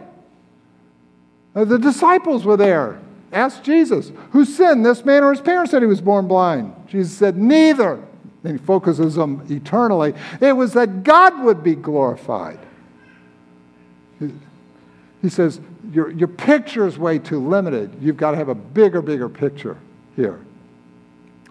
Uh, 1.54 1.64
the 1.64 1.78
disciples 1.78 2.44
were 2.44 2.56
there. 2.56 3.00
Asked 3.32 3.64
Jesus, 3.64 4.12
who 4.30 4.44
sinned, 4.44 4.84
this 4.84 5.04
man 5.04 5.24
or 5.24 5.30
his 5.30 5.40
parents 5.40 5.72
that 5.72 5.80
he 5.80 5.86
was 5.86 6.00
born 6.00 6.28
blind? 6.28 6.74
Jesus 6.86 7.16
said, 7.16 7.36
neither. 7.36 8.02
Then 8.42 8.58
he 8.58 8.64
focuses 8.64 9.14
them 9.14 9.46
eternally. 9.48 10.14
It 10.40 10.52
was 10.52 10.74
that 10.74 11.02
God 11.04 11.42
would 11.42 11.62
be 11.62 11.74
glorified. 11.74 12.58
He 14.20 15.28
says, 15.28 15.60
your, 15.92 16.10
your 16.10 16.28
picture 16.28 16.86
is 16.86 16.98
way 16.98 17.18
too 17.18 17.38
limited. 17.38 17.96
You've 18.00 18.16
got 18.16 18.32
to 18.32 18.36
have 18.36 18.48
a 18.48 18.54
bigger, 18.54 19.00
bigger 19.00 19.28
picture 19.28 19.78
here. 20.16 20.40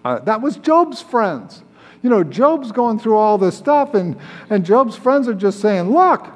Uh, 0.04 0.18
that 0.20 0.40
was 0.40 0.56
Job's 0.56 1.00
friends. 1.00 1.62
You 2.02 2.10
know, 2.10 2.24
Job's 2.24 2.72
going 2.72 2.98
through 2.98 3.16
all 3.16 3.38
this 3.38 3.56
stuff, 3.56 3.94
and, 3.94 4.16
and 4.50 4.64
Job's 4.64 4.96
friends 4.96 5.28
are 5.28 5.34
just 5.34 5.60
saying, 5.60 5.90
Look, 5.90 6.26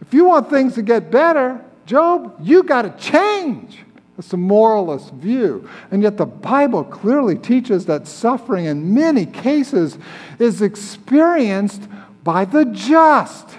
if 0.00 0.14
you 0.14 0.24
want 0.24 0.48
things 0.50 0.74
to 0.74 0.82
get 0.82 1.10
better, 1.10 1.62
Job, 1.86 2.36
you 2.40 2.62
got 2.62 2.82
to 2.82 2.90
change. 3.02 3.78
It's 4.18 4.32
a 4.32 4.36
moralist 4.36 5.12
view. 5.14 5.68
And 5.90 6.02
yet 6.02 6.16
the 6.16 6.26
Bible 6.26 6.84
clearly 6.84 7.36
teaches 7.36 7.86
that 7.86 8.06
suffering 8.06 8.66
in 8.66 8.94
many 8.94 9.26
cases 9.26 9.98
is 10.38 10.62
experienced 10.62 11.82
by 12.22 12.44
the 12.44 12.66
just, 12.66 13.58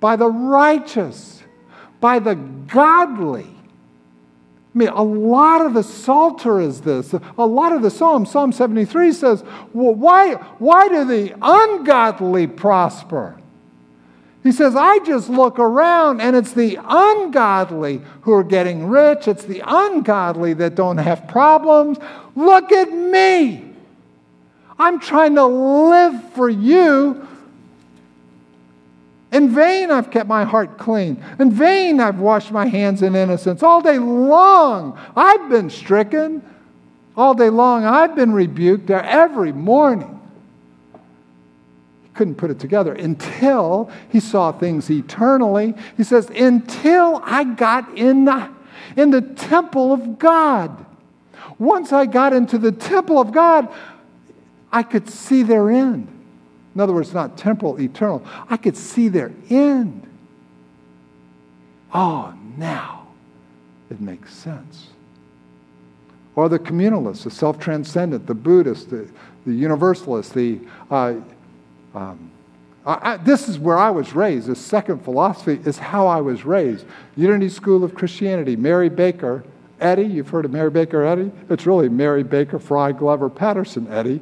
by 0.00 0.16
the 0.16 0.28
righteous, 0.28 1.42
by 2.00 2.18
the 2.18 2.34
godly. 2.34 3.46
I 4.74 4.78
mean, 4.78 4.88
a 4.88 5.02
lot 5.02 5.64
of 5.64 5.74
the 5.74 5.82
Psalter 5.82 6.60
is 6.60 6.80
this. 6.80 7.14
A 7.36 7.46
lot 7.46 7.72
of 7.72 7.82
the 7.82 7.90
Psalm, 7.90 8.24
Psalm 8.26 8.52
73 8.52 9.12
says, 9.12 9.44
well, 9.72 9.94
why, 9.94 10.34
why 10.58 10.88
do 10.88 11.04
the 11.04 11.34
ungodly 11.40 12.46
prosper? 12.46 13.38
He 14.42 14.50
says, 14.50 14.74
I 14.74 14.98
just 15.00 15.28
look 15.28 15.58
around 15.58 16.20
and 16.20 16.34
it's 16.34 16.52
the 16.52 16.78
ungodly 16.82 18.02
who 18.22 18.32
are 18.32 18.42
getting 18.42 18.88
rich. 18.88 19.28
It's 19.28 19.44
the 19.44 19.62
ungodly 19.64 20.52
that 20.54 20.74
don't 20.74 20.98
have 20.98 21.28
problems. 21.28 21.98
Look 22.34 22.72
at 22.72 22.92
me. 22.92 23.70
I'm 24.78 24.98
trying 24.98 25.36
to 25.36 25.44
live 25.44 26.32
for 26.32 26.48
you. 26.48 27.28
In 29.30 29.48
vain, 29.54 29.90
I've 29.90 30.10
kept 30.10 30.28
my 30.28 30.44
heart 30.44 30.76
clean. 30.76 31.22
In 31.38 31.52
vain, 31.52 32.00
I've 32.00 32.18
washed 32.18 32.50
my 32.50 32.66
hands 32.66 33.02
in 33.02 33.14
innocence. 33.14 33.62
All 33.62 33.80
day 33.80 33.98
long, 33.98 34.98
I've 35.14 35.48
been 35.48 35.70
stricken. 35.70 36.42
All 37.16 37.34
day 37.34 37.48
long, 37.48 37.84
I've 37.84 38.16
been 38.16 38.32
rebuked 38.32 38.90
every 38.90 39.52
morning 39.52 40.21
couldn't 42.14 42.34
put 42.34 42.50
it 42.50 42.58
together 42.58 42.92
until 42.92 43.90
he 44.10 44.20
saw 44.20 44.52
things 44.52 44.90
eternally. 44.90 45.74
He 45.96 46.04
says, 46.04 46.28
until 46.30 47.20
I 47.24 47.44
got 47.44 47.96
in 47.96 48.26
the, 48.26 48.50
in 48.96 49.10
the 49.10 49.22
temple 49.22 49.92
of 49.92 50.18
God. 50.18 50.84
Once 51.58 51.92
I 51.92 52.06
got 52.06 52.32
into 52.32 52.58
the 52.58 52.72
temple 52.72 53.18
of 53.18 53.32
God, 53.32 53.72
I 54.70 54.82
could 54.82 55.08
see 55.08 55.42
their 55.42 55.70
end. 55.70 56.08
In 56.74 56.80
other 56.80 56.92
words, 56.92 57.12
not 57.12 57.36
temporal, 57.36 57.80
eternal. 57.80 58.24
I 58.48 58.56
could 58.56 58.76
see 58.76 59.08
their 59.08 59.32
end. 59.50 60.06
Oh, 61.92 62.34
now 62.56 63.08
it 63.90 64.00
makes 64.00 64.32
sense. 64.32 64.88
Or 66.34 66.48
the 66.48 66.58
communalists, 66.58 67.24
the 67.24 67.30
self 67.30 67.58
transcendent, 67.58 68.26
the 68.26 68.34
Buddhist, 68.34 68.88
the, 68.88 69.08
the 69.44 69.52
universalists, 69.52 70.32
the 70.32 70.60
uh, 70.90 71.16
um, 71.94 72.30
I, 72.84 73.16
this 73.18 73.48
is 73.48 73.58
where 73.58 73.78
I 73.78 73.90
was 73.90 74.12
raised. 74.12 74.48
The 74.48 74.56
second 74.56 75.04
philosophy 75.04 75.60
is 75.64 75.78
how 75.78 76.06
I 76.08 76.20
was 76.20 76.44
raised. 76.44 76.84
Unity 77.16 77.48
School 77.48 77.84
of 77.84 77.94
Christianity, 77.94 78.56
Mary 78.56 78.88
Baker, 78.88 79.44
Eddy. 79.80 80.04
You've 80.04 80.28
heard 80.28 80.44
of 80.44 80.50
Mary 80.50 80.70
Baker 80.70 81.04
Eddy? 81.04 81.30
It's 81.48 81.64
really 81.64 81.88
Mary 81.88 82.24
Baker 82.24 82.58
Fry 82.58 82.90
Glover 82.90 83.30
Patterson 83.30 83.86
Eddy. 83.88 84.20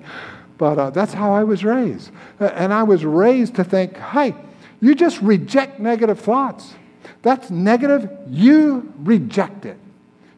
But 0.58 0.78
uh, 0.78 0.90
that's 0.90 1.14
how 1.14 1.32
I 1.32 1.42
was 1.42 1.64
raised. 1.64 2.10
And 2.38 2.74
I 2.74 2.82
was 2.82 3.02
raised 3.04 3.54
to 3.54 3.64
think, 3.64 3.96
hey, 3.96 4.34
you 4.82 4.94
just 4.94 5.20
reject 5.22 5.80
negative 5.80 6.20
thoughts. 6.20 6.74
That's 7.22 7.50
negative. 7.50 8.10
You 8.28 8.92
reject 8.98 9.64
it. 9.64 9.78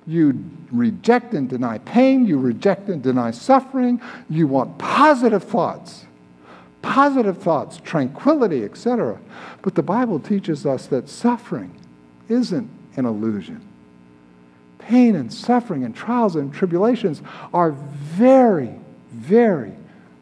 You 0.07 0.45
reject 0.71 1.35
and 1.35 1.49
deny 1.49 1.79
pain. 1.79 2.25
You 2.25 2.39
reject 2.39 2.89
and 2.89 3.03
deny 3.03 3.33
suffering. 3.33 4.01
You 4.31 4.47
want 4.47 4.79
positive 4.79 5.43
thoughts, 5.45 6.07
positive 6.83 7.39
thoughts, 7.39 7.81
tranquility, 7.83 8.65
etc. 8.65 9.19
But 9.63 9.75
the 9.75 9.83
Bible 9.83 10.19
teaches 10.21 10.67
us 10.67 10.87
that 10.89 11.09
suffering 11.09 11.75
isn't 12.29 12.69
an 12.97 13.07
illusion. 13.07 13.67
Pain 14.79 15.15
and 15.15 15.33
suffering 15.33 15.85
and 15.85 15.95
trials 15.95 16.37
and 16.37 16.53
tribulations 16.53 17.23
are 17.55 17.71
very, 17.71 18.75
very 19.13 19.73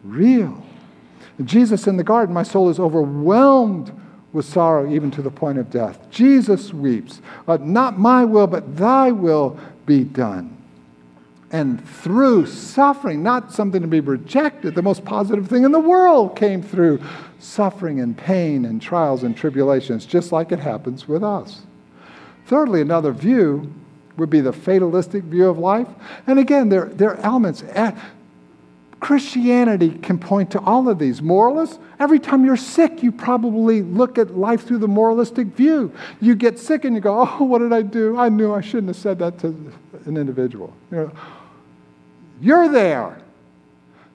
real. 0.04 0.62
Jesus 1.42 1.86
in 1.86 1.96
the 1.96 2.04
garden, 2.04 2.34
my 2.34 2.42
soul 2.42 2.68
is 2.68 2.78
overwhelmed 2.78 3.90
with 4.32 4.44
sorrow 4.44 4.88
even 4.92 5.10
to 5.10 5.22
the 5.22 5.30
point 5.30 5.58
of 5.58 5.70
death. 5.70 6.10
Jesus 6.10 6.72
weeps, 6.72 7.20
not 7.46 7.98
my 7.98 8.24
will, 8.24 8.46
but 8.46 8.76
thy 8.76 9.10
will 9.10 9.58
be 9.86 10.04
done. 10.04 10.56
And 11.52 11.86
through 11.88 12.46
suffering, 12.46 13.22
not 13.22 13.52
something 13.52 13.82
to 13.82 13.88
be 13.88 14.00
rejected, 14.00 14.74
the 14.74 14.82
most 14.82 15.04
positive 15.04 15.48
thing 15.48 15.64
in 15.64 15.72
the 15.72 15.80
world 15.80 16.36
came 16.36 16.62
through 16.62 17.00
suffering 17.40 18.00
and 18.00 18.16
pain 18.16 18.64
and 18.64 18.80
trials 18.80 19.24
and 19.24 19.36
tribulations, 19.36 20.06
just 20.06 20.30
like 20.30 20.52
it 20.52 20.60
happens 20.60 21.08
with 21.08 21.24
us. 21.24 21.62
Thirdly, 22.46 22.80
another 22.80 23.12
view 23.12 23.72
would 24.16 24.30
be 24.30 24.40
the 24.40 24.52
fatalistic 24.52 25.24
view 25.24 25.48
of 25.48 25.58
life. 25.58 25.88
And 26.26 26.38
again, 26.38 26.68
there, 26.68 26.86
there 26.86 27.10
are 27.10 27.20
elements. 27.20 27.64
Eh, 27.70 27.92
Christianity 29.00 29.90
can 29.90 30.18
point 30.18 30.50
to 30.52 30.60
all 30.60 30.88
of 30.88 30.98
these. 30.98 31.22
Moralists, 31.22 31.78
every 31.98 32.20
time 32.20 32.44
you're 32.44 32.56
sick, 32.56 33.02
you 33.02 33.10
probably 33.10 33.82
look 33.82 34.18
at 34.18 34.36
life 34.36 34.66
through 34.66 34.78
the 34.78 34.88
moralistic 34.88 35.48
view. 35.48 35.92
You 36.20 36.34
get 36.34 36.58
sick 36.58 36.84
and 36.84 36.94
you 36.94 37.00
go, 37.00 37.26
Oh, 37.26 37.44
what 37.44 37.60
did 37.60 37.72
I 37.72 37.82
do? 37.82 38.18
I 38.18 38.28
knew 38.28 38.52
I 38.52 38.60
shouldn't 38.60 38.88
have 38.88 38.96
said 38.96 39.18
that 39.20 39.38
to 39.40 39.72
an 40.04 40.16
individual. 40.16 40.74
You 40.90 40.96
know, 40.98 41.12
you're 42.40 42.68
there. 42.68 43.18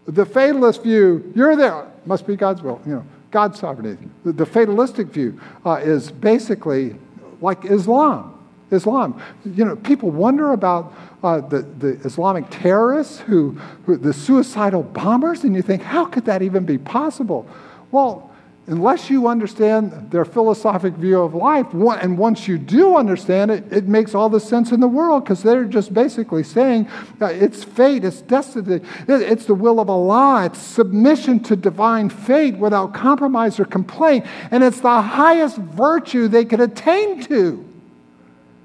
The 0.08 0.26
fatalist 0.26 0.84
view, 0.84 1.32
you're 1.36 1.56
there. 1.56 1.88
Must 2.06 2.28
be 2.28 2.36
God's 2.36 2.62
will. 2.62 2.82
You 2.86 2.96
know, 2.96 3.06
God's 3.32 3.60
sovereignty. 3.60 4.08
The, 4.24 4.32
the 4.32 4.46
fatalistic 4.46 5.08
view 5.08 5.40
uh, 5.66 5.80
is 5.84 6.12
basically 6.12 6.96
like 7.42 7.66
Islam. 7.66 8.32
Islam. 8.72 9.22
You 9.46 9.66
know, 9.66 9.76
people 9.76 10.12
wonder 10.12 10.54
about 10.54 10.94
uh, 11.24 11.42
the, 11.42 11.62
the 11.62 11.94
Islamic 12.06 12.46
terrorists, 12.50 13.20
who, 13.20 13.52
who, 13.86 13.98
the 13.98 14.14
suicidal 14.14 14.84
bombers, 14.84 15.44
and 15.44 15.56
you 15.56 15.62
think, 15.62 15.82
how 15.82 16.06
could 16.06 16.26
that 16.26 16.42
even 16.42 16.66
be 16.66 16.78
possible? 16.78 17.48
Well, 17.92 18.32
unless 18.68 19.10
you 19.12 19.28
understand 19.28 20.10
their 20.10 20.26
philosophic 20.26 20.94
view 20.96 21.22
of 21.22 21.36
life, 21.36 21.68
and 21.74 22.18
once 22.18 22.48
you 22.48 22.58
do 22.58 22.96
understand 22.96 23.52
it, 23.52 23.72
it 23.72 23.88
makes 23.88 24.16
all 24.16 24.28
the 24.28 24.40
sense 24.40 24.72
in 24.72 24.80
the 24.80 24.88
world 24.88 25.24
because 25.24 25.44
they're 25.44 25.66
just 25.66 25.94
basically 25.94 26.44
saying 26.44 26.88
uh, 27.22 27.28
it's 27.28 27.64
fate, 27.64 28.04
it's 28.04 28.22
destiny, 28.22 28.82
it's 29.08 29.46
the 29.46 29.54
will 29.54 29.80
of 29.80 29.90
Allah, 29.90 30.46
it's 30.46 30.60
submission 30.60 31.40
to 31.42 31.56
divine 31.56 32.10
fate 32.10 32.58
without 32.58 32.94
compromise 32.94 33.60
or 33.60 33.66
complaint, 33.66 34.26
and 34.50 34.64
it's 34.64 34.82
the 34.82 35.02
highest 35.02 35.58
virtue 35.58 36.28
they 36.28 36.46
could 36.46 36.60
attain 36.60 37.22
to 37.24 37.64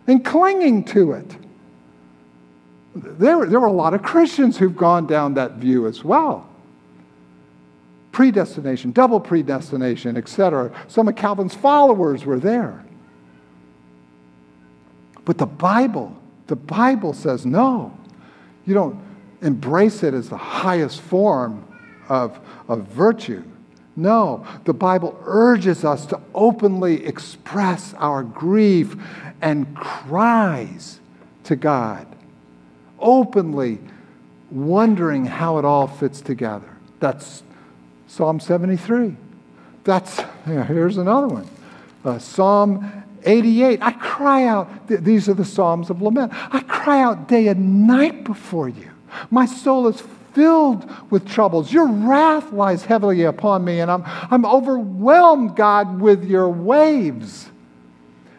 and 0.07 0.25
clinging 0.25 0.85
to 0.85 1.13
it. 1.13 1.37
There, 2.95 3.47
there 3.47 3.61
were 3.61 3.67
a 3.67 3.73
lot 3.73 3.95
of 3.95 4.03
Christians 4.03 4.59
who've 4.59 4.77
gone 4.77 5.07
down 5.07 5.35
that 5.35 5.53
view 5.53 5.87
as 5.87 6.03
well. 6.03 6.50
Predestination, 8.13 8.93
double 8.93 9.21
predestination, 9.21 10.17
etc. 10.17 10.73
Some 10.89 11.09
of 11.09 11.17
Calvin's 11.17 11.55
followers 11.55 12.25
were 12.25 12.41
there. 12.41 12.85
But 15.25 15.39
the 15.39 15.47
Bible, 15.47 16.17
the 16.49 16.57
Bible 16.57 17.13
says 17.13 17.47
no. 17.47 17.97
You 18.67 18.75
don't 18.75 19.01
embrace 19.43 20.03
it 20.03 20.15
as 20.15 20.29
the 20.29 20.37
highest 20.37 21.01
form 21.01 21.65
of, 22.09 22.39
of 22.69 22.83
virtue. 22.89 23.45
No, 23.97 24.47
the 24.65 24.73
Bible 24.73 25.19
urges 25.25 25.85
us 25.85 26.07
to 26.07 26.21
openly 26.35 27.05
express 27.05 27.95
our 27.95 28.23
grief 28.23 28.97
and 29.41 29.75
cries 29.77 31.01
to 31.45 31.57
God, 31.57 32.07
openly 32.99 33.79
wondering 34.51 35.27
how 35.27 35.59
it 35.59 35.65
all 35.65 35.87
fits 35.87 36.21
together. 36.21 36.77
That's 36.99 37.43
Psalm 38.11 38.41
73. 38.41 39.15
That's, 39.85 40.21
here's 40.45 40.99
another 40.99 41.29
one. 41.29 41.49
Uh, 42.05 42.19
Psalm 42.19 43.05
88. 43.25 43.81
I 43.81 43.93
cry 43.93 44.47
out, 44.47 44.89
th- 44.89 45.01
these 45.01 45.29
are 45.29 45.35
the 45.35 45.45
Psalms 45.45 45.91
of 45.91 46.03
lament. 46.03 46.33
I 46.35 46.59
cry 46.61 47.01
out 47.03 47.29
day 47.29 47.47
and 47.47 47.87
night 47.87 48.25
before 48.25 48.69
you. 48.69 48.91
My 49.31 49.47
soul 49.47 49.87
is 49.87 50.03
filled 50.33 50.91
with 51.13 51.29
troubles. 51.29 51.73
Your 51.73 51.87
wrath 51.87 52.53
lies 52.53 52.85
heavily 52.85 53.23
upon 53.23 53.65
me, 53.65 53.79
and 53.79 53.89
I'm, 53.89 54.03
I'm 54.05 54.45
overwhelmed, 54.45 55.55
God, 55.55 56.01
with 56.01 56.25
your 56.25 56.49
waves. 56.49 57.49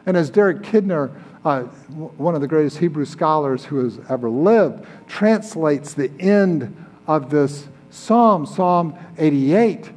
And 0.05 0.17
as 0.17 0.29
Derek 0.29 0.63
Kidner, 0.63 1.15
uh, 1.45 1.61
one 1.61 2.35
of 2.35 2.41
the 2.41 2.47
greatest 2.47 2.77
Hebrew 2.77 3.05
scholars 3.05 3.63
who 3.63 3.85
has 3.85 4.01
ever 4.09 4.29
lived, 4.29 4.85
translates 5.07 5.93
the 5.93 6.11
end 6.19 6.75
of 7.07 7.29
this 7.29 7.69
psalm, 7.91 8.45
Psalm 8.45 8.97
88, 9.17 9.91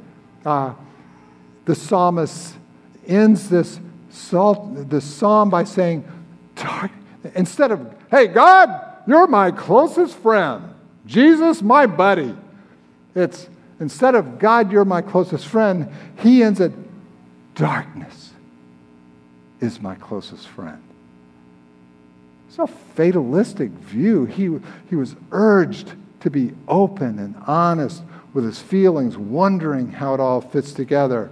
uh, 0.45 0.73
the 1.65 1.73
psalmist 1.73 2.55
ends 3.07 3.49
this, 3.49 3.79
salt, 4.11 4.89
this 4.89 5.03
psalm 5.03 5.49
by 5.49 5.63
saying, 5.63 6.03
instead 7.33 7.71
of, 7.71 7.95
hey, 8.11 8.27
God, 8.27 8.69
you're 9.07 9.27
my 9.27 9.51
closest 9.51 10.15
friend, 10.17 10.73
Jesus, 11.05 11.61
my 11.61 11.85
buddy. 11.85 12.35
It's 13.15 13.47
instead 13.79 14.15
of 14.15 14.39
God, 14.39 14.71
you're 14.71 14.85
my 14.85 15.01
closest 15.01 15.47
friend, 15.47 15.89
he 16.19 16.43
ends 16.43 16.59
it, 16.59 16.73
darkness 17.55 18.31
is 19.61 19.81
my 19.81 19.95
closest 19.95 20.47
friend. 20.47 20.81
It's 22.47 22.59
a 22.59 22.67
fatalistic 22.67 23.69
view. 23.69 24.25
He, 24.25 24.49
he 24.89 24.95
was 24.95 25.15
urged 25.31 25.91
to 26.25 26.31
be 26.31 26.53
open 26.67 27.19
and 27.19 27.35
honest 27.45 28.01
with 28.33 28.43
his 28.43 28.59
feelings, 28.59 29.15
wondering 29.15 29.91
how 29.91 30.13
it 30.15 30.19
all 30.19 30.41
fits 30.41 30.73
together. 30.73 31.29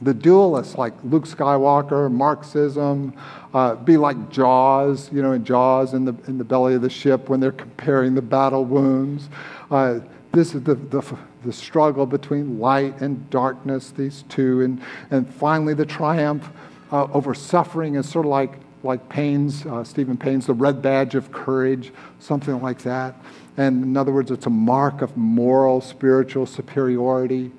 The 0.00 0.14
dualists 0.14 0.76
like 0.78 0.94
Luke 1.04 1.26
Skywalker, 1.26 2.10
Marxism, 2.10 3.12
uh, 3.52 3.74
be 3.74 3.96
like 3.96 4.30
Jaws, 4.30 5.12
you 5.12 5.20
know, 5.20 5.32
in 5.32 5.44
Jaws 5.44 5.92
in 5.92 6.06
the, 6.06 6.14
in 6.26 6.38
the 6.38 6.44
belly 6.44 6.74
of 6.74 6.82
the 6.82 6.90
ship 6.90 7.28
when 7.28 7.38
they're 7.38 7.52
comparing 7.52 8.14
the 8.14 8.22
battle 8.22 8.64
wounds. 8.64 9.28
Uh, 9.70 10.00
this 10.32 10.54
is 10.54 10.62
the, 10.62 10.74
the, 10.74 11.04
the 11.44 11.52
struggle 11.52 12.06
between 12.06 12.58
light 12.58 13.00
and 13.02 13.28
darkness, 13.28 13.90
these 13.90 14.24
two, 14.30 14.62
and, 14.62 14.80
and 15.10 15.32
finally 15.34 15.74
the 15.74 15.86
triumph 15.86 16.48
uh, 16.92 17.04
over 17.12 17.34
suffering 17.34 17.96
is 17.96 18.08
sort 18.08 18.24
of 18.24 18.30
like, 18.30 18.54
like 18.82 19.06
Paine's, 19.10 19.66
uh, 19.66 19.84
Stephen 19.84 20.16
Paine's 20.16 20.46
The 20.46 20.54
Red 20.54 20.80
Badge 20.80 21.14
of 21.14 21.30
Courage, 21.30 21.92
something 22.20 22.62
like 22.62 22.78
that. 22.82 23.14
And 23.58 23.82
in 23.82 23.96
other 23.96 24.12
words, 24.12 24.30
it's 24.30 24.46
a 24.46 24.50
mark 24.50 25.02
of 25.02 25.16
moral, 25.16 25.80
spiritual 25.80 26.46
superiority. 26.46 27.50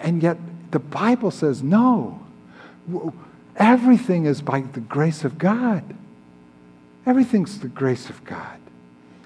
And 0.00 0.20
yet 0.20 0.36
the 0.72 0.80
Bible 0.80 1.30
says 1.30 1.62
no. 1.62 2.20
Everything 3.54 4.26
is 4.26 4.42
by 4.42 4.62
the 4.62 4.80
grace 4.80 5.24
of 5.24 5.38
God. 5.38 5.94
Everything's 7.06 7.60
the 7.60 7.68
grace 7.68 8.10
of 8.10 8.24
God. 8.24 8.58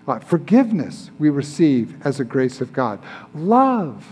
Uh, 0.07 0.19
forgiveness 0.19 1.11
we 1.19 1.31
receive 1.31 1.95
as 2.05 2.21
a 2.21 2.25
grace 2.25 2.61
of 2.61 2.73
God. 2.73 3.01
Love 3.35 4.05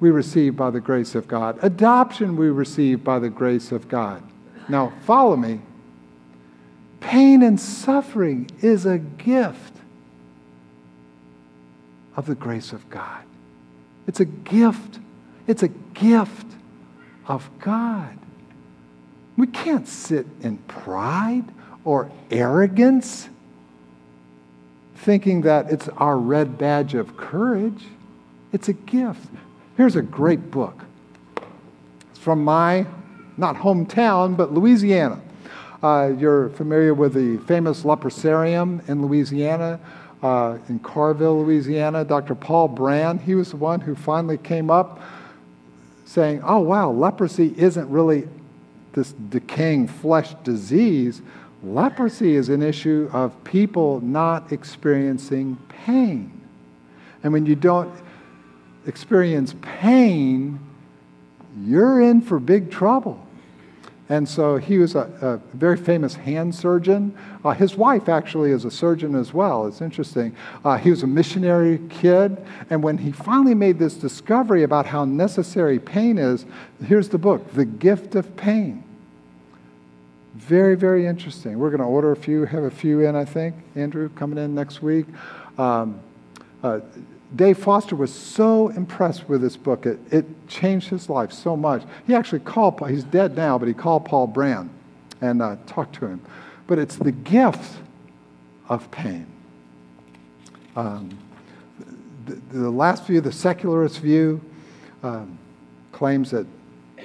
we 0.00 0.10
receive 0.10 0.56
by 0.56 0.70
the 0.70 0.80
grace 0.80 1.14
of 1.14 1.28
God. 1.28 1.58
Adoption 1.62 2.36
we 2.36 2.48
receive 2.48 3.04
by 3.04 3.18
the 3.18 3.28
grace 3.28 3.70
of 3.70 3.88
God. 3.88 4.22
Now, 4.68 4.92
follow 5.02 5.36
me. 5.36 5.60
Pain 7.00 7.42
and 7.42 7.60
suffering 7.60 8.50
is 8.60 8.86
a 8.86 8.98
gift 8.98 9.77
of 12.18 12.26
the 12.26 12.34
grace 12.34 12.72
of 12.72 12.90
God. 12.90 13.22
It's 14.08 14.18
a 14.18 14.24
gift. 14.24 14.98
It's 15.46 15.62
a 15.62 15.68
gift 15.68 16.46
of 17.28 17.48
God. 17.60 18.18
We 19.36 19.46
can't 19.46 19.86
sit 19.86 20.26
in 20.42 20.58
pride 20.66 21.44
or 21.84 22.10
arrogance 22.28 23.28
thinking 24.96 25.42
that 25.42 25.70
it's 25.70 25.88
our 25.90 26.18
red 26.18 26.58
badge 26.58 26.94
of 26.94 27.16
courage. 27.16 27.84
It's 28.52 28.68
a 28.68 28.72
gift. 28.72 29.28
Here's 29.76 29.94
a 29.94 30.02
great 30.02 30.50
book. 30.50 30.84
It's 32.10 32.18
from 32.18 32.42
my 32.42 32.84
not 33.36 33.54
hometown, 33.54 34.36
but 34.36 34.52
Louisiana. 34.52 35.20
Uh, 35.80 36.10
you're 36.18 36.48
familiar 36.48 36.94
with 36.94 37.14
the 37.14 37.38
famous 37.46 37.84
leprosarium 37.84 38.86
in 38.88 39.02
Louisiana, 39.06 39.78
uh, 40.22 40.58
in 40.68 40.78
Carville, 40.80 41.42
Louisiana. 41.42 42.04
Dr. 42.04 42.34
Paul 42.34 42.68
Brand, 42.68 43.20
he 43.20 43.34
was 43.34 43.50
the 43.50 43.56
one 43.56 43.80
who 43.80 43.94
finally 43.94 44.38
came 44.38 44.70
up 44.70 45.00
saying, 46.04 46.40
oh, 46.42 46.60
wow, 46.60 46.90
leprosy 46.90 47.54
isn't 47.56 47.88
really 47.90 48.28
this 48.94 49.12
decaying 49.12 49.86
flesh 49.86 50.34
disease. 50.42 51.20
Leprosy 51.62 52.34
is 52.34 52.48
an 52.48 52.62
issue 52.62 53.10
of 53.12 53.32
people 53.44 54.00
not 54.00 54.50
experiencing 54.52 55.56
pain. 55.68 56.32
And 57.22 57.32
when 57.32 57.46
you 57.46 57.54
don't 57.54 57.92
experience 58.86 59.54
pain, 59.60 60.58
you're 61.62 62.00
in 62.00 62.22
for 62.22 62.38
big 62.38 62.70
trouble. 62.70 63.27
And 64.10 64.26
so 64.26 64.56
he 64.56 64.78
was 64.78 64.94
a, 64.94 65.10
a 65.20 65.56
very 65.56 65.76
famous 65.76 66.14
hand 66.14 66.54
surgeon. 66.54 67.16
Uh, 67.44 67.50
his 67.50 67.76
wife 67.76 68.08
actually 68.08 68.52
is 68.52 68.64
a 68.64 68.70
surgeon 68.70 69.14
as 69.14 69.34
well. 69.34 69.66
It's 69.66 69.82
interesting. 69.82 70.34
Uh, 70.64 70.78
he 70.78 70.90
was 70.90 71.02
a 71.02 71.06
missionary 71.06 71.78
kid. 71.90 72.38
And 72.70 72.82
when 72.82 72.98
he 72.98 73.12
finally 73.12 73.54
made 73.54 73.78
this 73.78 73.94
discovery 73.94 74.62
about 74.62 74.86
how 74.86 75.04
necessary 75.04 75.78
pain 75.78 76.16
is, 76.16 76.46
here's 76.84 77.10
the 77.10 77.18
book 77.18 77.52
The 77.52 77.66
Gift 77.66 78.14
of 78.14 78.34
Pain. 78.36 78.82
Very, 80.34 80.76
very 80.76 81.04
interesting. 81.06 81.58
We're 81.58 81.70
going 81.70 81.80
to 81.80 81.86
order 81.86 82.12
a 82.12 82.16
few, 82.16 82.44
have 82.44 82.62
a 82.64 82.70
few 82.70 83.00
in, 83.00 83.14
I 83.14 83.24
think. 83.24 83.56
Andrew 83.74 84.08
coming 84.10 84.42
in 84.42 84.54
next 84.54 84.80
week. 84.80 85.06
Um, 85.58 86.00
uh, 86.62 86.80
Dave 87.34 87.58
Foster 87.58 87.94
was 87.94 88.12
so 88.12 88.68
impressed 88.68 89.28
with 89.28 89.42
this 89.42 89.56
book. 89.56 89.84
It, 89.84 89.98
it 90.10 90.48
changed 90.48 90.88
his 90.88 91.10
life 91.10 91.32
so 91.32 91.56
much. 91.56 91.82
He 92.06 92.14
actually 92.14 92.40
called, 92.40 92.82
he's 92.88 93.04
dead 93.04 93.36
now, 93.36 93.58
but 93.58 93.68
he 93.68 93.74
called 93.74 94.06
Paul 94.06 94.26
Brand 94.26 94.70
and 95.20 95.42
uh, 95.42 95.56
talked 95.66 95.94
to 95.96 96.06
him. 96.06 96.22
But 96.66 96.78
it's 96.78 96.96
the 96.96 97.12
gift 97.12 97.78
of 98.68 98.90
pain. 98.90 99.26
Um, 100.74 101.18
the, 102.26 102.34
the, 102.52 102.70
last 102.70 103.06
view, 103.06 103.20
the 103.20 103.32
secularist 103.32 103.98
view, 104.00 104.40
um, 105.02 105.38
claims 105.92 106.30
that 106.30 106.46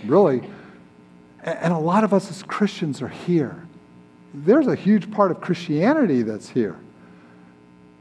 really, 0.05 0.43
and 1.43 1.73
a 1.73 1.77
lot 1.77 2.03
of 2.03 2.13
us 2.13 2.29
as 2.29 2.43
Christians 2.43 3.01
are 3.01 3.07
here. 3.07 3.65
There's 4.33 4.67
a 4.67 4.75
huge 4.75 5.11
part 5.11 5.31
of 5.31 5.41
Christianity 5.41 6.21
that's 6.21 6.49
here. 6.49 6.79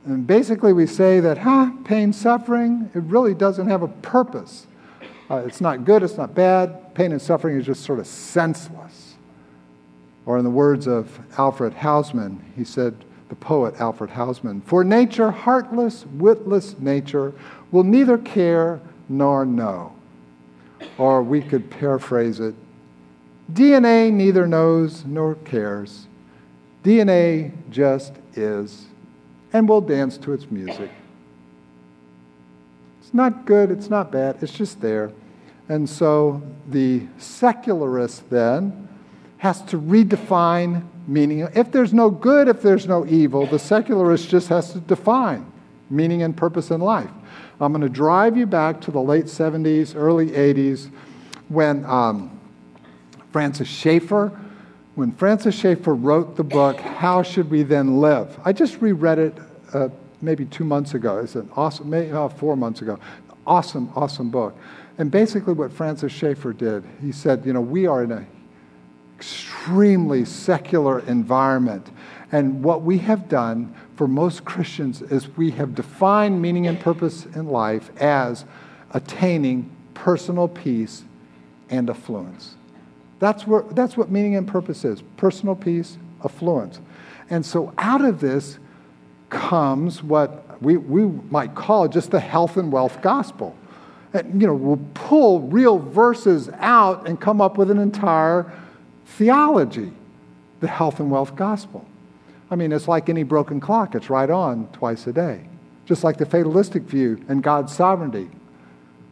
And 0.05 0.27
basically, 0.27 0.73
we 0.73 0.87
say 0.87 1.21
that, 1.21 1.39
huh, 1.39 1.71
pain, 1.85 2.13
suffering, 2.13 2.91
it 2.95 3.03
really 3.05 3.35
doesn't 3.35 3.69
have 3.69 3.83
a 3.83 3.89
purpose. 3.89 4.67
Uh, 5.31 5.37
it's 5.47 5.61
not 5.61 5.85
good, 5.85 6.03
it's 6.03 6.17
not 6.17 6.35
bad. 6.35 6.95
Pain 6.95 7.13
and 7.13 7.23
suffering 7.23 7.57
is 7.57 7.65
just 7.65 7.85
sort 7.85 7.99
of 7.99 8.07
senseless. 8.07 9.15
Or, 10.27 10.39
in 10.39 10.45
the 10.45 10.51
words 10.51 10.87
of 10.87 11.21
Alfred 11.39 11.75
Housman, 11.75 12.41
he 12.57 12.65
said, 12.65 13.05
the 13.29 13.37
poet 13.37 13.75
Alfred 13.81 14.11
Housman, 14.11 14.63
for 14.65 14.85
nature, 14.85 15.31
heartless, 15.31 16.05
witless 16.05 16.79
nature, 16.79 17.33
will 17.71 17.85
neither 17.85 18.19
care 18.19 18.81
nor 19.09 19.47
know. 19.47 19.95
Or 20.99 21.23
we 21.23 21.41
could 21.41 21.71
paraphrase 21.71 22.41
it 22.41 22.55
DNA 23.53 24.13
neither 24.13 24.47
knows 24.47 25.05
nor 25.05 25.35
cares. 25.35 26.07
DNA 26.85 27.53
just 27.71 28.15
is 28.35 28.87
and 29.53 29.69
we'll 29.69 29.81
dance 29.81 30.17
to 30.19 30.33
its 30.33 30.51
music. 30.51 30.91
It's 33.01 33.13
not 33.13 33.45
good, 33.45 33.71
it's 33.71 33.91
not 33.91 34.11
bad, 34.11 34.39
it's 34.41 34.53
just 34.53 34.81
there. 34.81 35.13
And 35.69 35.89
so 35.89 36.43
the 36.69 37.03
secularist 37.19 38.29
then 38.31 38.89
has 39.39 39.63
to 39.63 39.79
redefine 39.79 40.87
meaning. 41.07 41.49
If 41.55 41.73
there's 41.73 41.93
no 41.93 42.11
good, 42.11 42.49
if 42.49 42.63
there's 42.63 42.87
no 42.87 43.07
evil, 43.07 43.47
the 43.47 43.59
secularist 43.59 44.29
just 44.29 44.49
has 44.49 44.73
to 44.73 44.81
define 44.81 45.51
meaning 45.91 46.23
and 46.23 46.37
purpose 46.37 46.71
in 46.71 46.81
life. 46.81 47.11
I'm 47.61 47.73
going 47.73 47.83
to 47.83 47.89
drive 47.89 48.37
you 48.37 48.47
back 48.47 48.81
to 48.83 48.91
the 48.91 49.01
late 49.01 49.27
70s, 49.27 49.95
early 49.95 50.29
80s, 50.29 50.91
when 51.49 51.85
um, 51.85 52.41
Francis 53.31 53.69
Schaeffer 53.69 54.33
when 54.95 55.13
Francis 55.13 55.55
Schaeffer 55.55 55.95
wrote 55.95 56.37
the 56.37 56.45
book, 56.45 56.79
How 56.79 57.23
Should 57.23 57.51
We 57.51 57.63
Then 57.63 58.01
Live? 58.01 58.39
I 58.45 58.53
just 58.53 58.81
reread 58.81 59.19
it 59.19 59.39
uh, 59.73 59.89
maybe 60.21 60.45
two 60.45 60.65
months 60.65 60.95
ago. 60.95 61.19
It's 61.19 61.35
an 61.35 61.49
awesome, 61.57 61.89
maybe 61.89 62.13
uh, 62.13 62.29
four 62.29 62.57
months 62.57 62.83
ago. 62.83 62.99
Awesome, 63.47 63.91
awesome 63.97 64.31
book. 64.31 64.57
And 64.99 65.11
basically, 65.11 65.55
what 65.55 65.73
Francis 65.73 66.13
Schaeffer 66.13 66.53
did, 66.53 66.85
he 67.01 67.11
said, 67.11 67.47
you 67.47 67.53
know, 67.53 67.61
we 67.61 67.87
are 67.87 68.05
in 68.05 68.13
an 68.13 68.27
extremely 69.17 70.25
secular 70.25 71.01
environment. 71.01 71.91
And 72.31 72.63
what 72.63 72.83
we 72.83 72.99
have 72.99 73.29
done 73.29 73.75
for 73.97 74.07
most 74.07 74.45
Christians 74.45 75.01
is 75.01 75.29
we 75.37 75.51
have 75.53 75.75
defined 75.75 76.43
meaning 76.43 76.67
and 76.67 76.79
purpose 76.79 77.27
in 77.35 77.47
life 77.47 77.91
as 78.01 78.45
attaining 78.93 79.71
personal 79.95 80.49
peace 80.49 81.05
and 81.71 81.89
affluence. 81.89 82.57
That's, 83.23 83.47
where, 83.47 83.63
that's 83.71 83.97
what 83.97 84.11
meaning 84.11 84.35
and 84.35 84.49
purpose 84.49 84.85
is 84.85 85.01
personal 85.17 85.55
peace, 85.55 85.97
affluence. 86.25 86.81
And 87.31 87.47
so 87.47 87.73
out 87.79 88.05
of 88.05 88.19
this 88.21 88.59
comes 89.31 90.03
what 90.03 90.61
we, 90.61 90.77
we 90.77 91.05
might 91.31 91.55
call 91.55 91.87
just 91.87 92.11
the 92.11 92.19
health 92.19 92.57
and 92.57 92.73
wealth 92.73 93.01
gospel. 93.01 93.57
And, 94.13 94.41
you 94.41 94.49
know, 94.49 94.57
we'll 94.57 94.85
pull 94.95 95.43
real 95.43 95.79
verses 95.79 96.51
out 96.55 97.07
and 97.07 97.21
come 97.21 97.41
up 97.41 97.59
with 97.59 97.71
an 97.71 97.79
entire 97.79 98.53
theology, 99.07 99.93
the 100.59 100.67
health 100.67 100.99
and 100.99 101.09
wealth 101.09 101.37
gospel. 101.37 101.87
I 102.51 102.57
mean, 102.57 102.73
it's 102.73 102.89
like 102.89 103.09
any 103.09 103.23
broken 103.23 103.61
clock, 103.61 103.95
it's 103.95 104.11
right 104.11 104.31
on 104.31 104.67
twice 104.73 105.07
a 105.07 105.13
day. 105.13 105.43
Just 105.87 106.03
like 106.03 106.17
the 106.17 106.27
fatalistic 106.27 106.83
view 106.83 107.25
and 107.29 107.41
God's 107.41 107.73
sovereignty. 107.73 108.31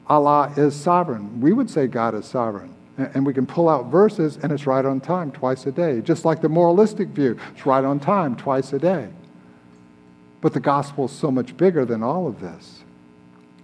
Allah 0.08 0.52
is 0.56 0.74
sovereign. 0.74 1.40
We 1.40 1.52
would 1.52 1.70
say 1.70 1.86
God 1.86 2.16
is 2.16 2.26
sovereign. 2.26 2.74
And 3.00 3.24
we 3.24 3.34
can 3.34 3.46
pull 3.46 3.68
out 3.68 3.86
verses 3.86 4.38
and 4.42 4.52
it's 4.52 4.66
right 4.66 4.84
on 4.84 5.00
time 5.00 5.30
twice 5.30 5.66
a 5.66 5.72
day. 5.72 6.00
Just 6.00 6.24
like 6.24 6.40
the 6.40 6.48
moralistic 6.48 7.08
view, 7.08 7.38
it's 7.54 7.66
right 7.66 7.84
on 7.84 8.00
time 8.00 8.36
twice 8.36 8.72
a 8.72 8.78
day. 8.78 9.08
But 10.40 10.54
the 10.54 10.60
gospel 10.60 11.06
is 11.06 11.12
so 11.12 11.30
much 11.30 11.56
bigger 11.56 11.84
than 11.84 12.02
all 12.02 12.26
of 12.26 12.40
this. 12.40 12.84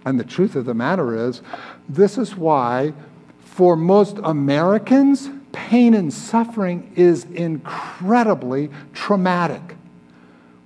And 0.05 0.19
the 0.19 0.23
truth 0.23 0.55
of 0.55 0.65
the 0.65 0.73
matter 0.73 1.27
is, 1.27 1.41
this 1.89 2.17
is 2.17 2.35
why, 2.35 2.93
for 3.39 3.75
most 3.75 4.17
Americans, 4.23 5.29
pain 5.51 5.93
and 5.93 6.13
suffering 6.13 6.91
is 6.95 7.25
incredibly 7.25 8.69
traumatic. 8.93 9.75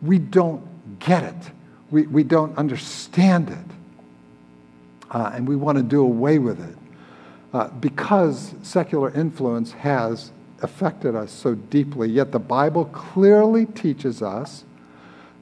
We 0.02 0.20
don't 0.20 1.00
get 1.00 1.24
it, 1.24 1.52
we, 1.90 2.04
we 2.04 2.24
don't 2.24 2.56
understand 2.58 3.50
it. 3.50 3.58
Uh, 5.10 5.32
and 5.34 5.48
we 5.48 5.56
want 5.56 5.78
to 5.78 5.84
do 5.84 6.02
away 6.02 6.40
with 6.40 6.62
it 6.62 6.78
uh, 7.54 7.68
because 7.68 8.56
secular 8.62 9.12
influence 9.12 9.74
has 9.74 10.32
affected 10.62 11.16
us 11.16 11.32
so 11.32 11.56
deeply. 11.56 12.10
Yet 12.10 12.32
the 12.32 12.40
Bible 12.40 12.86
clearly 12.86 13.66
teaches 13.66 14.22
us 14.22 14.64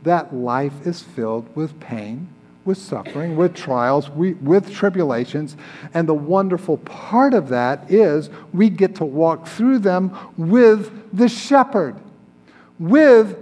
that 0.03 0.33
life 0.33 0.87
is 0.87 1.01
filled 1.01 1.53
with 1.55 1.79
pain, 1.79 2.29
with 2.65 2.77
suffering, 2.77 3.35
with 3.35 3.53
trials, 3.53 4.09
we, 4.09 4.33
with 4.35 4.71
tribulations. 4.71 5.57
And 5.93 6.07
the 6.07 6.13
wonderful 6.13 6.77
part 6.77 7.33
of 7.33 7.49
that 7.49 7.91
is 7.91 8.29
we 8.53 8.69
get 8.69 8.95
to 8.95 9.05
walk 9.05 9.47
through 9.47 9.79
them 9.79 10.15
with 10.37 10.91
the 11.15 11.27
shepherd, 11.27 11.95
with 12.79 13.37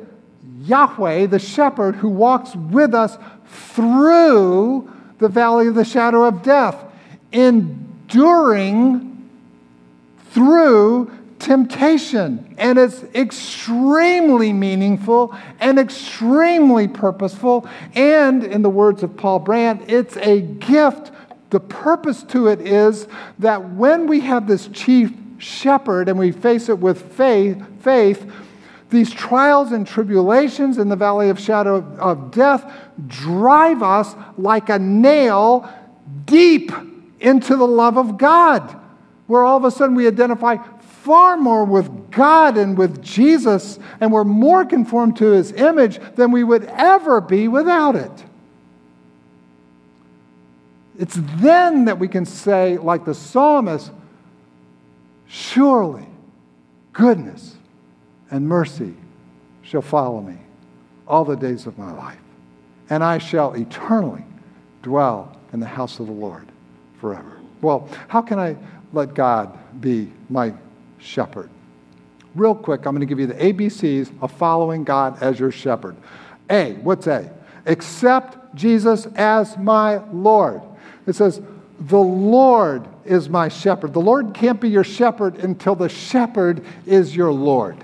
Yahweh, 0.61 1.27
the 1.27 1.39
shepherd, 1.39 1.95
who 1.95 2.09
walks 2.09 2.55
with 2.55 2.93
us 2.93 3.17
through 3.45 4.91
the 5.19 5.29
valley 5.29 5.67
of 5.67 5.75
the 5.75 5.85
shadow 5.85 6.23
of 6.23 6.41
death, 6.43 6.83
enduring 8.07 9.29
through 10.31 11.11
temptation. 11.39 12.55
And 12.57 12.77
it's 12.77 13.03
extremely 13.15 14.53
meaningful 14.53 15.35
and 15.59 15.77
extremely 15.77 16.87
purposeful. 16.87 17.67
And 17.95 18.43
in 18.43 18.61
the 18.61 18.69
words 18.69 19.03
of 19.03 19.15
Paul 19.17 19.39
Brand, 19.39 19.89
it's 19.89 20.17
a 20.17 20.41
gift. 20.41 21.11
The 21.49 21.59
purpose 21.59 22.23
to 22.23 22.47
it 22.47 22.61
is 22.61 23.07
that 23.39 23.71
when 23.71 24.07
we 24.07 24.21
have 24.21 24.47
this 24.47 24.67
chief 24.67 25.13
shepherd 25.37 26.09
and 26.09 26.17
we 26.17 26.31
face 26.31 26.69
it 26.69 26.79
with 26.79 27.13
faith, 27.13 27.63
faith 27.81 28.29
these 28.89 29.11
trials 29.11 29.73
and 29.73 29.85
tribulations 29.85 30.77
in 30.77 30.87
the 30.87 30.95
valley 30.95 31.29
of 31.29 31.37
shadow 31.39 31.83
of 31.99 32.31
death 32.31 32.71
drive 33.07 33.83
us 33.83 34.15
like 34.37 34.69
a 34.69 34.79
nail 34.79 35.69
deep 36.25 36.71
into 37.19 37.55
the 37.55 37.67
love 37.67 37.97
of 37.97 38.17
God, 38.17 38.79
where 39.27 39.43
all 39.43 39.57
of 39.57 39.63
a 39.63 39.71
sudden 39.71 39.95
we 39.95 40.07
identify 40.07 40.57
far 41.07 41.37
more 41.37 41.63
with 41.63 42.11
God 42.11 42.57
and 42.57 42.77
with 42.77 43.01
Jesus, 43.01 43.79
and 43.99 44.11
we're 44.11 44.23
more 44.23 44.65
conformed 44.65 45.17
to 45.17 45.31
his 45.31 45.51
image 45.53 45.99
than 46.15 46.31
we 46.31 46.43
would 46.43 46.65
ever 46.65 47.21
be 47.21 47.47
without 47.47 47.95
it. 47.95 48.11
It's 50.99 51.17
then 51.35 51.85
that 51.85 51.99
we 51.99 52.07
can 52.07 52.25
say, 52.25 52.77
like 52.77 53.05
the 53.05 53.13
psalmist, 53.13 53.91
surely 55.27 56.07
goodness 56.91 57.55
and 58.31 58.47
mercy 58.47 58.95
shall 59.61 59.81
follow 59.81 60.21
me 60.21 60.37
all 61.07 61.23
the 61.23 61.35
days 61.35 61.67
of 61.67 61.77
my 61.77 61.91
life, 61.93 62.19
and 62.89 63.03
I 63.03 63.17
shall 63.17 63.53
eternally 63.53 64.23
dwell 64.81 65.37
in 65.53 65.59
the 65.59 65.67
house 65.67 65.99
of 65.99 66.07
the 66.07 66.13
Lord 66.13 66.47
forever. 66.99 67.39
Well, 67.61 67.89
how 68.07 68.21
can 68.21 68.39
I 68.39 68.55
let 68.93 69.13
God 69.13 69.57
be 69.81 70.11
my 70.29 70.53
shepherd? 70.99 71.49
Real 72.35 72.53
quick, 72.53 72.85
I'm 72.85 72.93
going 72.93 72.99
to 72.99 73.05
give 73.05 73.19
you 73.19 73.27
the 73.27 73.33
ABCs 73.33 74.11
of 74.21 74.31
following 74.31 74.83
God 74.83 75.21
as 75.21 75.39
your 75.39 75.51
shepherd. 75.51 75.95
A, 76.49 76.73
what's 76.75 77.07
A? 77.07 77.33
Accept 77.65 78.55
Jesus 78.55 79.07
as 79.15 79.57
my 79.57 79.97
Lord. 80.11 80.61
It 81.05 81.13
says, 81.13 81.41
The 81.79 81.97
Lord 81.97 82.87
is 83.05 83.27
my 83.27 83.49
shepherd. 83.49 83.93
The 83.93 84.01
Lord 84.01 84.33
can't 84.33 84.61
be 84.61 84.69
your 84.69 84.83
shepherd 84.83 85.37
until 85.37 85.75
the 85.75 85.89
shepherd 85.89 86.63
is 86.85 87.15
your 87.15 87.31
Lord. 87.31 87.83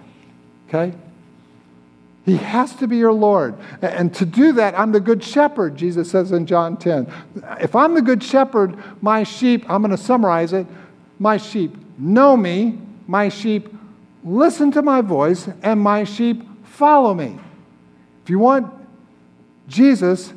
Okay? 0.67 0.93
He 2.25 2.37
has 2.37 2.73
to 2.77 2.87
be 2.87 2.97
your 2.97 3.11
Lord. 3.11 3.55
And 3.81 4.13
to 4.15 4.25
do 4.25 4.53
that, 4.53 4.79
I'm 4.79 4.93
the 4.93 5.01
good 5.01 5.23
shepherd, 5.23 5.75
Jesus 5.75 6.09
says 6.09 6.31
in 6.31 6.45
John 6.45 6.77
10. 6.77 7.11
If 7.59 7.75
I'm 7.75 7.93
the 7.95 8.01
good 8.01 8.23
shepherd, 8.23 8.77
my 9.01 9.23
sheep, 9.23 9.69
I'm 9.69 9.81
going 9.81 9.91
to 9.91 9.97
summarize 9.97 10.53
it, 10.53 10.65
my 11.19 11.37
sheep 11.37 11.75
know 11.97 12.37
me, 12.37 12.79
my 13.07 13.27
sheep 13.29 13.73
listen 14.23 14.71
to 14.71 14.81
my 14.81 15.01
voice, 15.01 15.49
and 15.61 15.81
my 15.81 16.05
sheep 16.05 16.43
follow 16.65 17.13
me. 17.13 17.37
If 18.23 18.29
you 18.29 18.39
want 18.39 18.73
Jesus 19.67 20.33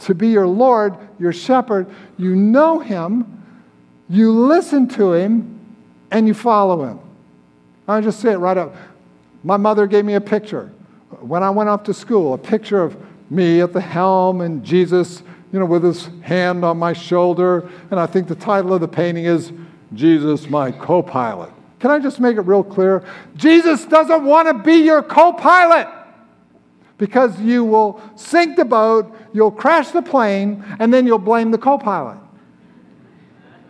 to 0.00 0.14
be 0.14 0.28
your 0.28 0.46
Lord, 0.46 0.96
your 1.18 1.32
shepherd, 1.32 1.88
you 2.16 2.34
know 2.34 2.78
him, 2.78 3.44
you 4.08 4.32
listen 4.32 4.88
to 4.88 5.12
him, 5.12 5.60
and 6.10 6.26
you 6.26 6.32
follow 6.32 6.84
him. 6.84 7.00
I 7.86 8.00
just 8.00 8.20
say 8.20 8.32
it 8.32 8.38
right 8.38 8.56
up. 8.56 8.74
My 9.44 9.58
mother 9.58 9.86
gave 9.86 10.06
me 10.06 10.14
a 10.14 10.20
picture 10.20 10.72
when 11.22 11.42
I 11.42 11.50
went 11.50 11.68
off 11.68 11.84
to 11.84 11.94
school, 11.94 12.34
a 12.34 12.38
picture 12.38 12.82
of 12.82 12.96
me 13.30 13.60
at 13.60 13.72
the 13.72 13.80
helm 13.80 14.40
and 14.40 14.64
Jesus, 14.64 15.22
you 15.52 15.58
know, 15.58 15.64
with 15.64 15.84
his 15.84 16.08
hand 16.22 16.64
on 16.64 16.78
my 16.78 16.92
shoulder. 16.92 17.70
And 17.90 17.98
I 17.98 18.06
think 18.06 18.28
the 18.28 18.34
title 18.34 18.74
of 18.74 18.80
the 18.80 18.88
painting 18.88 19.24
is 19.24 19.52
Jesus, 19.94 20.48
my 20.48 20.72
co 20.72 21.02
pilot. 21.02 21.50
Can 21.78 21.90
I 21.90 21.98
just 21.98 22.20
make 22.20 22.36
it 22.36 22.42
real 22.42 22.62
clear? 22.62 23.04
Jesus 23.36 23.84
doesn't 23.84 24.24
want 24.24 24.48
to 24.48 24.54
be 24.54 24.84
your 24.84 25.02
co 25.02 25.32
pilot 25.32 25.88
because 26.98 27.40
you 27.40 27.64
will 27.64 28.00
sink 28.14 28.56
the 28.56 28.64
boat, 28.64 29.12
you'll 29.32 29.50
crash 29.50 29.90
the 29.90 30.02
plane, 30.02 30.64
and 30.78 30.92
then 30.92 31.06
you'll 31.06 31.18
blame 31.18 31.50
the 31.50 31.58
co 31.58 31.78
pilot. 31.78 32.18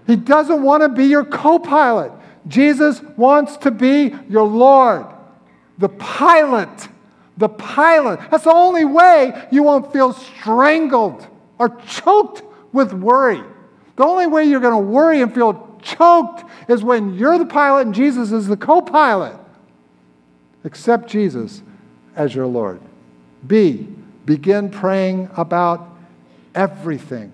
He 0.07 0.16
doesn't 0.16 0.62
want 0.62 0.82
to 0.82 0.88
be 0.88 1.07
your 1.07 1.24
co 1.24 1.59
pilot. 1.59 2.12
Jesus 2.48 3.00
wants 3.16 3.57
to 3.59 3.70
be 3.70 4.14
your 4.28 4.46
Lord, 4.46 5.07
the 5.78 5.88
pilot 5.88 6.88
the 7.36 7.48
pilot. 7.48 8.20
That's 8.30 8.44
the 8.44 8.52
only 8.52 8.84
way 8.84 9.48
you 9.50 9.62
won't 9.62 9.92
feel 9.92 10.12
strangled 10.12 11.26
or 11.58 11.80
choked 11.86 12.42
with 12.72 12.92
worry. 12.92 13.42
The 13.96 14.04
only 14.04 14.26
way 14.26 14.44
you're 14.44 14.60
going 14.60 14.74
to 14.74 14.90
worry 14.90 15.20
and 15.22 15.34
feel 15.34 15.78
choked 15.82 16.44
is 16.68 16.82
when 16.82 17.14
you're 17.14 17.38
the 17.38 17.46
pilot 17.46 17.86
and 17.86 17.94
Jesus 17.94 18.32
is 18.32 18.46
the 18.46 18.56
co 18.56 18.80
pilot. 18.80 19.36
Accept 20.64 21.08
Jesus 21.08 21.62
as 22.14 22.34
your 22.34 22.46
Lord. 22.46 22.80
B, 23.46 23.88
begin 24.24 24.70
praying 24.70 25.28
about 25.36 25.88
everything. 26.54 27.32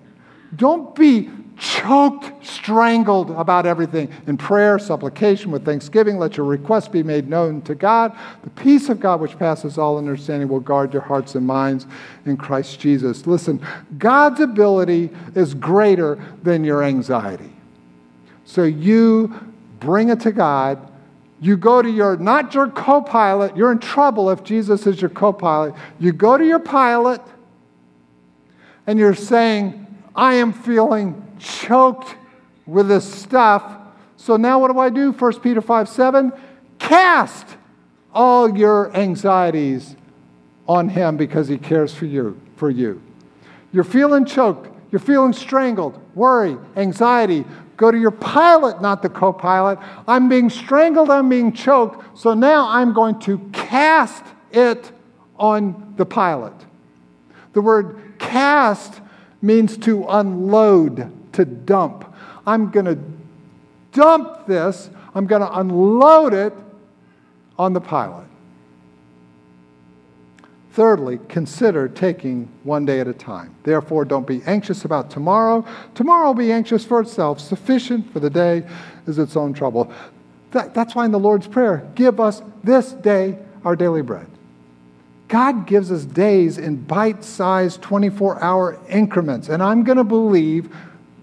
Don't 0.55 0.95
be 0.95 1.29
choked, 1.59 2.45
strangled 2.45 3.31
about 3.31 3.65
everything. 3.65 4.11
In 4.27 4.37
prayer, 4.37 4.79
supplication, 4.79 5.51
with 5.51 5.65
thanksgiving, 5.65 6.17
let 6.17 6.37
your 6.37 6.45
requests 6.45 6.87
be 6.87 7.03
made 7.03 7.29
known 7.29 7.61
to 7.63 7.75
God. 7.75 8.17
The 8.43 8.49
peace 8.51 8.89
of 8.89 8.99
God, 8.99 9.19
which 9.19 9.37
passes 9.37 9.77
all 9.77 9.97
understanding, 9.97 10.47
will 10.47 10.61
guard 10.61 10.93
your 10.93 11.01
hearts 11.01 11.35
and 11.35 11.45
minds 11.45 11.85
in 12.25 12.37
Christ 12.37 12.79
Jesus. 12.79 13.27
Listen, 13.27 13.65
God's 13.97 14.39
ability 14.39 15.09
is 15.35 15.53
greater 15.53 16.17
than 16.41 16.63
your 16.63 16.83
anxiety. 16.83 17.51
So 18.45 18.63
you 18.63 19.53
bring 19.79 20.09
it 20.09 20.21
to 20.21 20.31
God. 20.31 20.91
You 21.41 21.55
go 21.55 21.81
to 21.81 21.89
your, 21.89 22.17
not 22.17 22.53
your 22.53 22.69
co 22.69 23.01
pilot, 23.01 23.55
you're 23.55 23.71
in 23.71 23.79
trouble 23.79 24.29
if 24.29 24.43
Jesus 24.43 24.87
is 24.87 25.01
your 25.01 25.09
co 25.09 25.31
pilot. 25.31 25.73
You 25.99 26.13
go 26.13 26.37
to 26.37 26.45
your 26.45 26.59
pilot 26.59 27.21
and 28.87 28.97
you're 28.97 29.15
saying, 29.15 29.85
I 30.15 30.35
am 30.35 30.53
feeling 30.53 31.37
choked 31.39 32.15
with 32.65 32.87
this 32.87 33.11
stuff. 33.11 33.63
So 34.17 34.37
now 34.37 34.59
what 34.59 34.71
do 34.71 34.79
I 34.79 34.89
do? 34.89 35.11
1 35.11 35.39
Peter 35.39 35.61
5 35.61 35.89
7. 35.89 36.33
Cast 36.77 37.45
all 38.13 38.57
your 38.57 38.95
anxieties 38.95 39.95
on 40.67 40.89
him 40.89 41.17
because 41.17 41.47
he 41.47 41.57
cares 41.57 41.93
for 41.93 42.05
you, 42.05 42.39
for 42.55 42.69
you. 42.69 43.01
You're 43.71 43.83
feeling 43.83 44.25
choked, 44.25 44.69
you're 44.91 44.99
feeling 44.99 45.33
strangled, 45.33 45.99
worry, 46.15 46.57
anxiety. 46.75 47.45
Go 47.77 47.91
to 47.91 47.97
your 47.97 48.11
pilot, 48.11 48.81
not 48.81 49.01
the 49.01 49.09
co 49.09 49.31
pilot. 49.31 49.79
I'm 50.05 50.27
being 50.27 50.49
strangled, 50.49 51.09
I'm 51.09 51.29
being 51.29 51.53
choked, 51.53 52.19
so 52.19 52.33
now 52.33 52.67
I'm 52.67 52.93
going 52.93 53.19
to 53.21 53.37
cast 53.53 54.23
it 54.51 54.91
on 55.37 55.93
the 55.95 56.05
pilot. 56.05 56.53
The 57.53 57.61
word 57.61 58.15
cast 58.19 59.01
means 59.41 59.77
to 59.77 60.05
unload 60.07 61.11
to 61.33 61.45
dump. 61.45 62.13
I'm 62.45 62.71
going 62.71 62.85
to 62.85 62.99
dump 63.91 64.47
this, 64.47 64.89
I'm 65.13 65.25
going 65.25 65.41
to 65.41 65.59
unload 65.59 66.33
it 66.33 66.53
on 67.57 67.73
the 67.73 67.81
pilot. 67.81 68.25
Thirdly, 70.71 71.19
consider 71.27 71.89
taking 71.89 72.47
one 72.63 72.85
day 72.85 72.99
at 72.99 73.07
a 73.07 73.13
time. 73.13 73.55
Therefore, 73.63 74.05
don't 74.05 74.27
be 74.27 74.41
anxious 74.45 74.85
about 74.85 75.09
tomorrow. 75.09 75.65
Tomorrow 75.95 76.27
will 76.27 76.33
be 76.35 76.51
anxious 76.51 76.85
for 76.85 77.01
itself. 77.01 77.39
Sufficient 77.39 78.13
for 78.13 78.19
the 78.19 78.29
day 78.29 78.65
is 79.07 79.19
its 79.19 79.35
own 79.35 79.53
trouble. 79.53 79.91
That, 80.51 80.73
that's 80.73 80.95
why 80.95 81.05
in 81.05 81.11
the 81.11 81.19
Lord's 81.19 81.47
Prayer, 81.47 81.87
give 81.95 82.19
us 82.19 82.41
this 82.63 82.93
day 82.93 83.37
our 83.65 83.75
daily 83.75 84.01
bread. 84.01 84.27
God 85.29 85.67
gives 85.67 85.91
us 85.91 86.05
days 86.05 86.57
in 86.57 86.75
bite 86.75 87.23
sized 87.23 87.81
24 87.83 88.41
hour 88.41 88.79
increments. 88.89 89.47
And 89.47 89.63
I'm 89.63 89.83
going 89.83 89.99
to 89.99 90.03
believe 90.03 90.75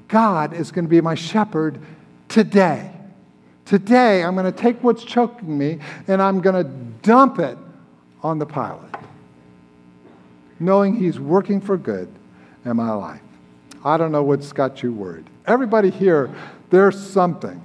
God 0.08 0.54
is 0.54 0.70
going 0.70 0.84
to 0.84 0.88
be 0.88 1.00
my 1.00 1.16
shepherd 1.16 1.78
today. 2.28 2.92
Today, 3.64 4.22
I'm 4.22 4.34
going 4.34 4.50
to 4.50 4.56
take 4.56 4.82
what's 4.82 5.04
choking 5.04 5.58
me 5.58 5.80
and 6.06 6.22
I'm 6.22 6.40
going 6.40 6.64
to 6.64 6.70
dump 7.02 7.40
it 7.40 7.58
on 8.22 8.38
the 8.38 8.46
pilot, 8.46 8.94
knowing 10.60 10.96
He's 10.96 11.18
working 11.18 11.60
for 11.60 11.76
good 11.76 12.08
in 12.64 12.76
my 12.76 12.92
life. 12.92 13.20
I 13.84 13.96
don't 13.96 14.12
know 14.12 14.22
what's 14.22 14.52
got 14.52 14.84
you 14.84 14.92
worried. 14.92 15.26
Everybody 15.46 15.90
here, 15.90 16.32
there's 16.70 16.98
something. 16.98 17.60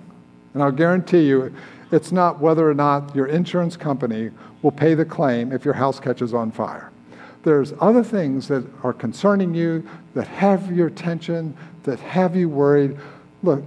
And 0.54 0.62
I'll 0.62 0.72
guarantee 0.72 1.28
you, 1.28 1.56
it's 1.92 2.12
not 2.12 2.40
whether 2.40 2.70
or 2.70 2.74
not 2.74 3.16
your 3.16 3.28
insurance 3.28 3.76
company 3.76 4.32
will 4.62 4.72
pay 4.72 4.94
the 4.94 5.06
claim 5.06 5.52
if 5.52 5.66
your 5.66 5.74
house 5.74 6.00
catches 6.00 6.34
on 6.34 6.52
fire. 6.52 6.92
There's 7.44 7.74
other 7.80 8.04
things 8.04 8.48
that 8.48 8.66
are 8.84 8.94
concerning 8.94 9.54
you 9.54 9.88
that 10.14 10.28
have 10.28 10.72
your 10.76 10.88
attention, 10.88 11.58
that 11.84 12.00
have 12.00 12.36
you 12.36 12.48
worried. 12.48 12.98
Look, 13.44 13.64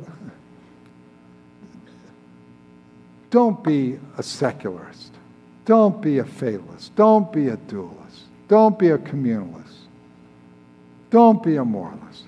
don't 3.30 3.62
be 3.64 3.98
a 4.16 4.22
secularist. 4.22 5.10
Don't 5.64 6.00
be 6.00 6.18
a 6.18 6.24
fatalist. 6.24 6.94
Don't 6.94 7.32
be 7.32 7.48
a 7.48 7.56
dualist. 7.56 8.22
Don't 8.48 8.78
be 8.78 8.90
a 8.90 8.98
communalist. 8.98 9.72
Don't 11.10 11.42
be 11.42 11.56
a 11.56 11.64
moralist. 11.64 12.24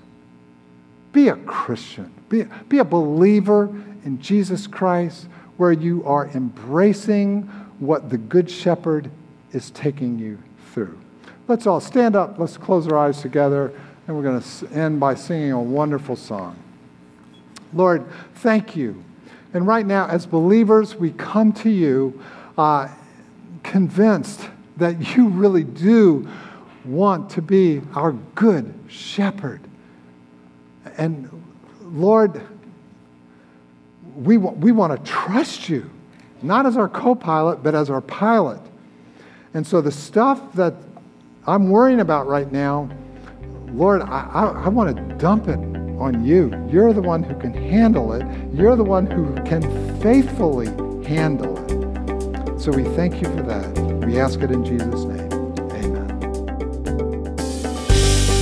Be 1.13 1.29
a 1.29 1.35
Christian. 1.35 2.11
Be, 2.29 2.45
be 2.67 2.79
a 2.79 2.83
believer 2.83 3.65
in 4.03 4.19
Jesus 4.21 4.67
Christ 4.67 5.27
where 5.57 5.71
you 5.71 6.03
are 6.05 6.27
embracing 6.27 7.43
what 7.79 8.09
the 8.09 8.17
Good 8.17 8.49
Shepherd 8.49 9.11
is 9.51 9.71
taking 9.71 10.17
you 10.17 10.37
through. 10.73 10.97
Let's 11.47 11.67
all 11.67 11.79
stand 11.79 12.15
up. 12.15 12.39
Let's 12.39 12.57
close 12.57 12.87
our 12.87 12.97
eyes 12.97 13.21
together. 13.21 13.71
And 14.07 14.15
we're 14.15 14.23
going 14.23 14.41
to 14.41 14.67
end 14.73 14.99
by 14.99 15.15
singing 15.15 15.51
a 15.51 15.61
wonderful 15.61 16.15
song. 16.15 16.57
Lord, 17.73 18.05
thank 18.35 18.75
you. 18.75 19.03
And 19.53 19.65
right 19.65 19.85
now, 19.85 20.07
as 20.07 20.25
believers, 20.25 20.95
we 20.95 21.11
come 21.11 21.51
to 21.53 21.69
you 21.69 22.21
uh, 22.57 22.89
convinced 23.63 24.49
that 24.77 25.15
you 25.15 25.29
really 25.29 25.63
do 25.63 26.27
want 26.85 27.29
to 27.31 27.41
be 27.41 27.81
our 27.95 28.13
good 28.35 28.73
shepherd. 28.87 29.61
And 30.97 31.29
Lord, 31.81 32.41
we, 34.17 34.37
we 34.37 34.71
want 34.71 34.97
to 34.97 35.11
trust 35.11 35.69
you, 35.69 35.89
not 36.41 36.65
as 36.65 36.75
our 36.75 36.89
co 36.89 37.13
pilot, 37.13 37.61
but 37.61 37.75
as 37.75 37.89
our 37.89 38.01
pilot. 38.01 38.59
And 39.53 39.65
so 39.65 39.79
the 39.79 39.91
stuff 39.91 40.53
that 40.53 40.73
I'm 41.45 41.69
worrying 41.69 41.99
about 41.99 42.27
right 42.27 42.51
now, 42.51 42.89
Lord, 43.67 44.01
I, 44.01 44.29
I, 44.33 44.45
I 44.65 44.69
want 44.69 44.95
to 44.95 45.15
dump 45.15 45.47
it 45.47 45.59
on 45.99 46.25
you. 46.25 46.51
You're 46.69 46.93
the 46.93 47.01
one 47.01 47.23
who 47.23 47.35
can 47.39 47.53
handle 47.53 48.13
it. 48.13 48.25
You're 48.53 48.75
the 48.75 48.83
one 48.83 49.05
who 49.05 49.33
can 49.43 49.61
faithfully 50.01 50.67
handle 51.05 51.57
it. 51.57 52.59
so 52.59 52.71
we 52.71 52.83
thank 52.95 53.21
you 53.21 53.27
for 53.35 53.43
that. 53.43 54.05
We 54.05 54.19
ask 54.19 54.41
it 54.41 54.51
in 54.51 54.65
Jesus' 54.65 55.05
name. 55.05 55.26